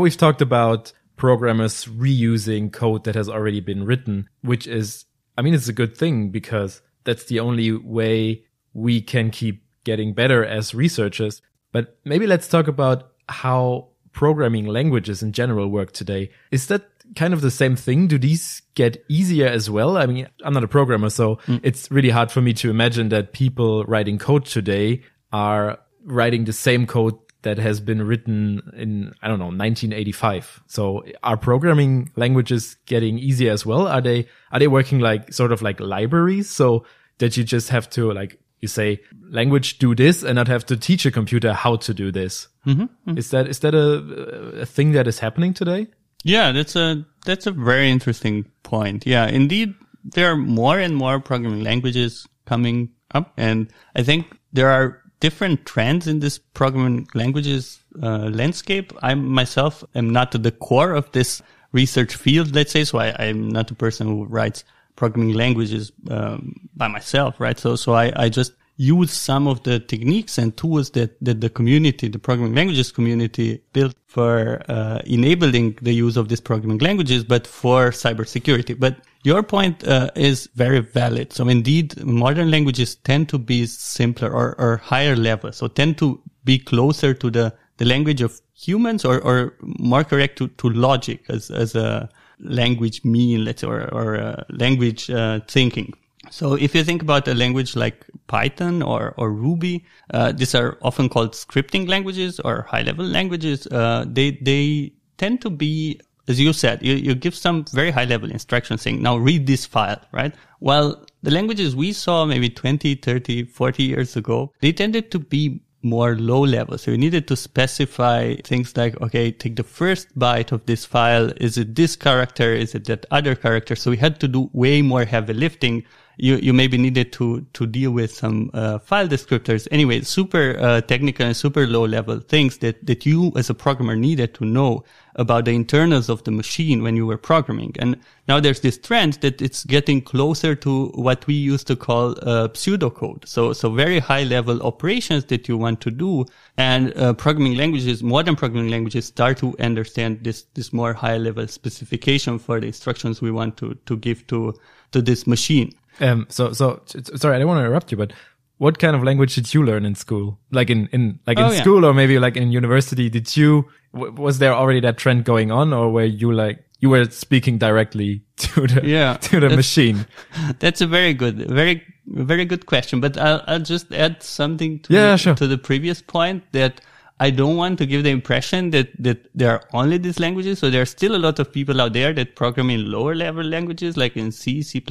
we've 0.00 0.16
talked 0.16 0.42
about 0.42 0.92
programmers 1.16 1.84
reusing 1.84 2.72
code 2.72 3.04
that 3.04 3.14
has 3.14 3.28
already 3.28 3.60
been 3.60 3.84
written, 3.84 4.28
which 4.42 4.66
is, 4.66 5.04
I 5.36 5.42
mean, 5.42 5.54
it's 5.54 5.68
a 5.68 5.72
good 5.72 5.96
thing 5.96 6.30
because 6.30 6.80
that's 7.04 7.24
the 7.24 7.40
only 7.40 7.72
way 7.72 8.44
we 8.72 9.00
can 9.00 9.30
keep 9.30 9.64
getting 9.84 10.14
better 10.14 10.44
as 10.44 10.74
researchers. 10.74 11.42
But 11.72 11.98
maybe 12.04 12.26
let's 12.26 12.48
talk 12.48 12.68
about 12.68 13.12
how 13.28 13.88
programming 14.12 14.66
languages 14.66 15.22
in 15.22 15.32
general 15.32 15.68
work 15.68 15.92
today. 15.92 16.30
Is 16.50 16.66
that 16.66 16.88
kind 17.16 17.34
of 17.34 17.40
the 17.40 17.50
same 17.50 17.76
thing? 17.76 18.06
Do 18.06 18.18
these 18.18 18.62
get 18.74 19.04
easier 19.08 19.46
as 19.46 19.68
well? 19.68 19.96
I 19.96 20.06
mean, 20.06 20.28
I'm 20.44 20.54
not 20.54 20.64
a 20.64 20.68
programmer, 20.68 21.10
so 21.10 21.36
mm. 21.46 21.60
it's 21.62 21.90
really 21.90 22.10
hard 22.10 22.30
for 22.30 22.40
me 22.40 22.52
to 22.54 22.70
imagine 22.70 23.08
that 23.10 23.32
people 23.32 23.84
writing 23.84 24.18
code 24.18 24.46
today 24.46 25.02
are 25.32 25.78
writing 26.04 26.44
the 26.44 26.52
same 26.52 26.86
code 26.86 27.18
that 27.42 27.58
has 27.58 27.80
been 27.80 28.02
written 28.02 28.60
in, 28.76 29.12
I 29.22 29.28
don't 29.28 29.38
know, 29.38 29.46
1985. 29.46 30.62
So 30.66 31.04
are 31.22 31.36
programming 31.36 32.10
languages 32.16 32.76
getting 32.86 33.18
easier 33.18 33.52
as 33.52 33.64
well? 33.64 33.86
Are 33.88 34.00
they, 34.00 34.28
are 34.52 34.58
they 34.58 34.68
working 34.68 35.00
like 35.00 35.32
sort 35.32 35.52
of 35.52 35.62
like 35.62 35.80
libraries? 35.80 36.50
So 36.50 36.84
that 37.18 37.36
you 37.36 37.44
just 37.44 37.70
have 37.70 37.88
to 37.90 38.12
like, 38.12 38.38
you 38.60 38.68
say 38.68 39.00
language 39.30 39.78
do 39.78 39.94
this 39.94 40.22
and 40.22 40.34
not 40.34 40.48
have 40.48 40.66
to 40.66 40.76
teach 40.76 41.06
a 41.06 41.10
computer 41.10 41.52
how 41.54 41.76
to 41.76 41.94
do 41.94 42.12
this. 42.12 42.48
Mm-hmm, 42.66 42.82
mm-hmm. 42.82 43.18
Is 43.18 43.30
that, 43.30 43.48
is 43.48 43.60
that 43.60 43.74
a, 43.74 44.60
a 44.60 44.66
thing 44.66 44.92
that 44.92 45.06
is 45.06 45.18
happening 45.18 45.54
today? 45.54 45.86
Yeah, 46.24 46.52
that's 46.52 46.76
a, 46.76 47.06
that's 47.24 47.46
a 47.46 47.52
very 47.52 47.90
interesting 47.90 48.44
point. 48.62 49.06
Yeah, 49.06 49.26
indeed, 49.26 49.74
there 50.04 50.30
are 50.30 50.36
more 50.36 50.78
and 50.78 50.94
more 50.94 51.20
programming 51.20 51.62
languages 51.62 52.26
coming 52.44 52.90
up. 53.14 53.32
And 53.36 53.72
I 53.96 54.02
think 54.02 54.38
there 54.52 54.68
are 54.68 54.99
different 55.20 55.66
trends 55.66 56.06
in 56.06 56.20
this 56.20 56.38
programming 56.38 57.06
languages 57.14 57.80
uh, 58.02 58.30
landscape. 58.32 58.92
I 59.02 59.14
myself 59.14 59.84
am 59.94 60.10
not 60.10 60.34
at 60.34 60.42
the 60.42 60.50
core 60.50 60.92
of 60.92 61.10
this 61.12 61.42
research 61.72 62.16
field, 62.16 62.54
let's 62.54 62.72
say, 62.72 62.84
so 62.84 62.98
I, 62.98 63.08
am 63.24 63.48
not 63.48 63.70
a 63.70 63.74
person 63.74 64.06
who 64.06 64.24
writes 64.24 64.64
programming 64.96 65.34
languages 65.34 65.92
um, 66.10 66.68
by 66.74 66.88
myself, 66.88 67.38
right? 67.38 67.58
So, 67.58 67.76
so 67.76 67.92
I, 67.92 68.12
I 68.16 68.28
just 68.28 68.52
use 68.76 69.12
some 69.12 69.46
of 69.46 69.62
the 69.62 69.78
techniques 69.78 70.38
and 70.38 70.56
tools 70.56 70.90
that, 70.90 71.22
that 71.22 71.40
the 71.40 71.50
community, 71.50 72.08
the 72.08 72.18
programming 72.18 72.54
languages 72.54 72.90
community 72.90 73.62
built 73.72 73.94
for 74.06 74.62
uh, 74.68 75.00
enabling 75.04 75.78
the 75.82 75.92
use 75.92 76.16
of 76.16 76.28
these 76.28 76.40
programming 76.40 76.78
languages, 76.78 77.22
but 77.22 77.46
for 77.46 77.90
cybersecurity. 77.90 78.78
But 78.78 78.96
your 79.22 79.42
point 79.42 79.86
uh, 79.86 80.10
is 80.14 80.48
very 80.54 80.80
valid. 80.80 81.32
So 81.32 81.48
indeed, 81.48 82.02
modern 82.04 82.50
languages 82.50 82.96
tend 82.96 83.28
to 83.30 83.38
be 83.38 83.66
simpler 83.66 84.30
or, 84.30 84.60
or 84.60 84.78
higher 84.78 85.16
level. 85.16 85.52
So 85.52 85.68
tend 85.68 85.98
to 85.98 86.22
be 86.44 86.58
closer 86.58 87.14
to 87.14 87.30
the 87.30 87.54
the 87.80 87.86
language 87.86 88.20
of 88.20 88.38
humans 88.54 89.06
or, 89.06 89.20
or 89.20 89.54
more 89.62 90.04
correct 90.04 90.36
to, 90.36 90.48
to 90.48 90.68
logic 90.68 91.24
as, 91.30 91.50
as 91.50 91.74
a 91.74 92.10
language 92.38 93.02
mean, 93.04 93.42
let's 93.42 93.64
or, 93.64 93.88
or 93.94 94.20
uh, 94.20 94.44
language 94.50 95.08
uh, 95.08 95.40
thinking. 95.48 95.94
So 96.30 96.54
if 96.54 96.74
you 96.74 96.84
think 96.84 97.00
about 97.00 97.26
a 97.26 97.34
language 97.34 97.74
like 97.74 98.04
Python 98.26 98.82
or, 98.82 99.14
or 99.16 99.32
Ruby, 99.32 99.86
uh, 100.12 100.32
these 100.32 100.54
are 100.54 100.76
often 100.82 101.08
called 101.08 101.32
scripting 101.32 101.88
languages 101.88 102.38
or 102.40 102.66
high 102.68 102.82
level 102.82 103.06
languages. 103.06 103.66
Uh, 103.66 104.04
they, 104.06 104.32
they 104.42 104.92
tend 105.16 105.40
to 105.40 105.48
be, 105.48 105.98
as 106.30 106.40
you 106.40 106.52
said, 106.52 106.82
you, 106.82 106.94
you 106.94 107.14
give 107.14 107.34
some 107.34 107.64
very 107.72 107.90
high 107.90 108.04
level 108.04 108.30
instructions 108.30 108.82
saying, 108.82 109.02
now 109.02 109.16
read 109.16 109.46
this 109.46 109.66
file, 109.66 110.00
right? 110.12 110.32
Well, 110.60 111.04
the 111.22 111.30
languages 111.30 111.74
we 111.74 111.92
saw 111.92 112.24
maybe 112.24 112.48
20, 112.48 112.94
30, 112.94 113.44
40 113.44 113.82
years 113.82 114.16
ago, 114.16 114.52
they 114.60 114.72
tended 114.72 115.10
to 115.10 115.18
be 115.18 115.60
more 115.82 116.14
low 116.16 116.40
level. 116.40 116.78
So 116.78 116.92
you 116.92 116.98
needed 116.98 117.26
to 117.28 117.36
specify 117.36 118.36
things 118.44 118.76
like, 118.76 119.00
okay, 119.00 119.32
take 119.32 119.56
the 119.56 119.64
first 119.64 120.16
byte 120.18 120.52
of 120.52 120.64
this 120.66 120.84
file. 120.84 121.32
Is 121.38 121.58
it 121.58 121.74
this 121.74 121.96
character? 121.96 122.52
Is 122.54 122.74
it 122.74 122.84
that 122.84 123.06
other 123.10 123.34
character? 123.34 123.74
So 123.74 123.90
we 123.90 123.96
had 123.96 124.20
to 124.20 124.28
do 124.28 124.50
way 124.52 124.82
more 124.82 125.04
heavy 125.04 125.32
lifting 125.32 125.84
you, 126.22 126.36
you 126.36 126.52
maybe 126.52 126.76
needed 126.76 127.12
to, 127.14 127.40
to 127.54 127.66
deal 127.66 127.90
with 127.90 128.14
some, 128.14 128.50
uh, 128.52 128.78
file 128.78 129.08
descriptors. 129.08 129.66
Anyway, 129.70 130.02
super, 130.02 130.56
uh, 130.60 130.80
technical 130.82 131.26
and 131.26 131.36
super 131.36 131.66
low 131.66 131.86
level 131.86 132.20
things 132.20 132.58
that, 132.58 132.84
that 132.86 133.06
you 133.06 133.32
as 133.36 133.48
a 133.48 133.54
programmer 133.54 133.96
needed 133.96 134.34
to 134.34 134.44
know 134.44 134.84
about 135.16 135.44
the 135.44 135.50
internals 135.50 136.08
of 136.08 136.22
the 136.24 136.30
machine 136.30 136.82
when 136.82 136.94
you 136.94 137.06
were 137.06 137.16
programming. 137.18 137.74
And 137.78 137.98
now 138.28 138.38
there's 138.38 138.60
this 138.60 138.78
trend 138.78 139.14
that 139.14 139.42
it's 139.42 139.64
getting 139.64 140.00
closer 140.02 140.54
to 140.56 140.88
what 140.88 141.26
we 141.26 141.34
used 141.34 141.66
to 141.68 141.76
call, 141.76 142.10
uh, 142.22 142.48
pseudocode. 142.48 143.26
So, 143.26 143.52
so 143.52 143.70
very 143.70 143.98
high 143.98 144.24
level 144.24 144.62
operations 144.62 145.24
that 145.26 145.48
you 145.48 145.56
want 145.56 145.80
to 145.80 145.90
do. 145.90 146.26
And, 146.56 146.96
uh, 146.96 147.14
programming 147.14 147.56
languages, 147.56 148.02
modern 148.02 148.36
programming 148.36 148.70
languages 148.70 149.06
start 149.06 149.38
to 149.38 149.56
understand 149.58 150.22
this, 150.22 150.44
this 150.54 150.72
more 150.72 150.92
high 150.92 151.16
level 151.16 151.48
specification 151.48 152.38
for 152.38 152.60
the 152.60 152.66
instructions 152.66 153.20
we 153.20 153.30
want 153.30 153.56
to, 153.56 153.74
to 153.86 153.96
give 153.96 154.26
to, 154.28 154.54
to 154.92 155.02
this 155.02 155.26
machine. 155.26 155.72
Um, 156.00 156.26
so, 156.28 156.52
so 156.52 156.82
sorry, 157.16 157.36
I 157.36 157.38
don't 157.38 157.48
want 157.48 157.58
to 157.58 157.64
interrupt 157.64 157.90
you, 157.90 157.98
but 157.98 158.12
what 158.58 158.78
kind 158.78 158.94
of 158.94 159.02
language 159.02 159.34
did 159.34 159.52
you 159.54 159.64
learn 159.64 159.86
in 159.86 159.94
school? 159.94 160.38
Like 160.50 160.70
in, 160.70 160.88
in, 160.92 161.18
like 161.26 161.38
in 161.38 161.44
oh, 161.44 161.50
yeah. 161.50 161.60
school 161.60 161.84
or 161.84 161.94
maybe 161.94 162.18
like 162.18 162.36
in 162.36 162.52
university, 162.52 163.08
did 163.08 163.36
you, 163.36 163.68
was 163.92 164.38
there 164.38 164.52
already 164.52 164.80
that 164.80 164.98
trend 164.98 165.24
going 165.24 165.50
on 165.50 165.72
or 165.72 165.90
were 165.90 166.04
you 166.04 166.30
like, 166.32 166.62
you 166.78 166.90
were 166.90 167.06
speaking 167.06 167.58
directly 167.58 168.22
to 168.36 168.66
the, 168.66 168.86
yeah, 168.86 169.14
to 169.14 169.40
the 169.40 169.50
machine? 169.50 170.06
That's 170.58 170.80
a 170.80 170.86
very 170.86 171.14
good, 171.14 171.48
very, 171.48 171.82
very 172.06 172.44
good 172.44 172.66
question, 172.66 173.00
but 173.00 173.16
I'll, 173.16 173.42
I'll 173.46 173.60
just 173.60 173.92
add 173.92 174.22
something 174.22 174.80
to, 174.80 174.92
yeah, 174.92 175.12
the, 175.12 175.16
sure. 175.16 175.34
to 175.36 175.46
the 175.46 175.58
previous 175.58 176.02
point 176.02 176.44
that 176.52 176.82
I 177.22 177.28
don't 177.28 177.56
want 177.56 177.76
to 177.78 177.86
give 177.86 178.02
the 178.02 178.08
impression 178.08 178.70
that, 178.70 178.88
that 178.98 179.28
there 179.34 179.52
are 179.52 179.62
only 179.74 179.98
these 179.98 180.18
languages. 180.18 180.58
So 180.58 180.70
there 180.70 180.80
are 180.80 180.86
still 180.86 181.14
a 181.14 181.18
lot 181.18 181.38
of 181.38 181.52
people 181.52 181.78
out 181.78 181.92
there 181.92 182.14
that 182.14 182.34
program 182.34 182.70
in 182.70 182.90
lower 182.90 183.14
level 183.14 183.44
languages 183.44 183.98
like 183.98 184.16
in 184.16 184.32
C, 184.32 184.62
C++, 184.62 184.82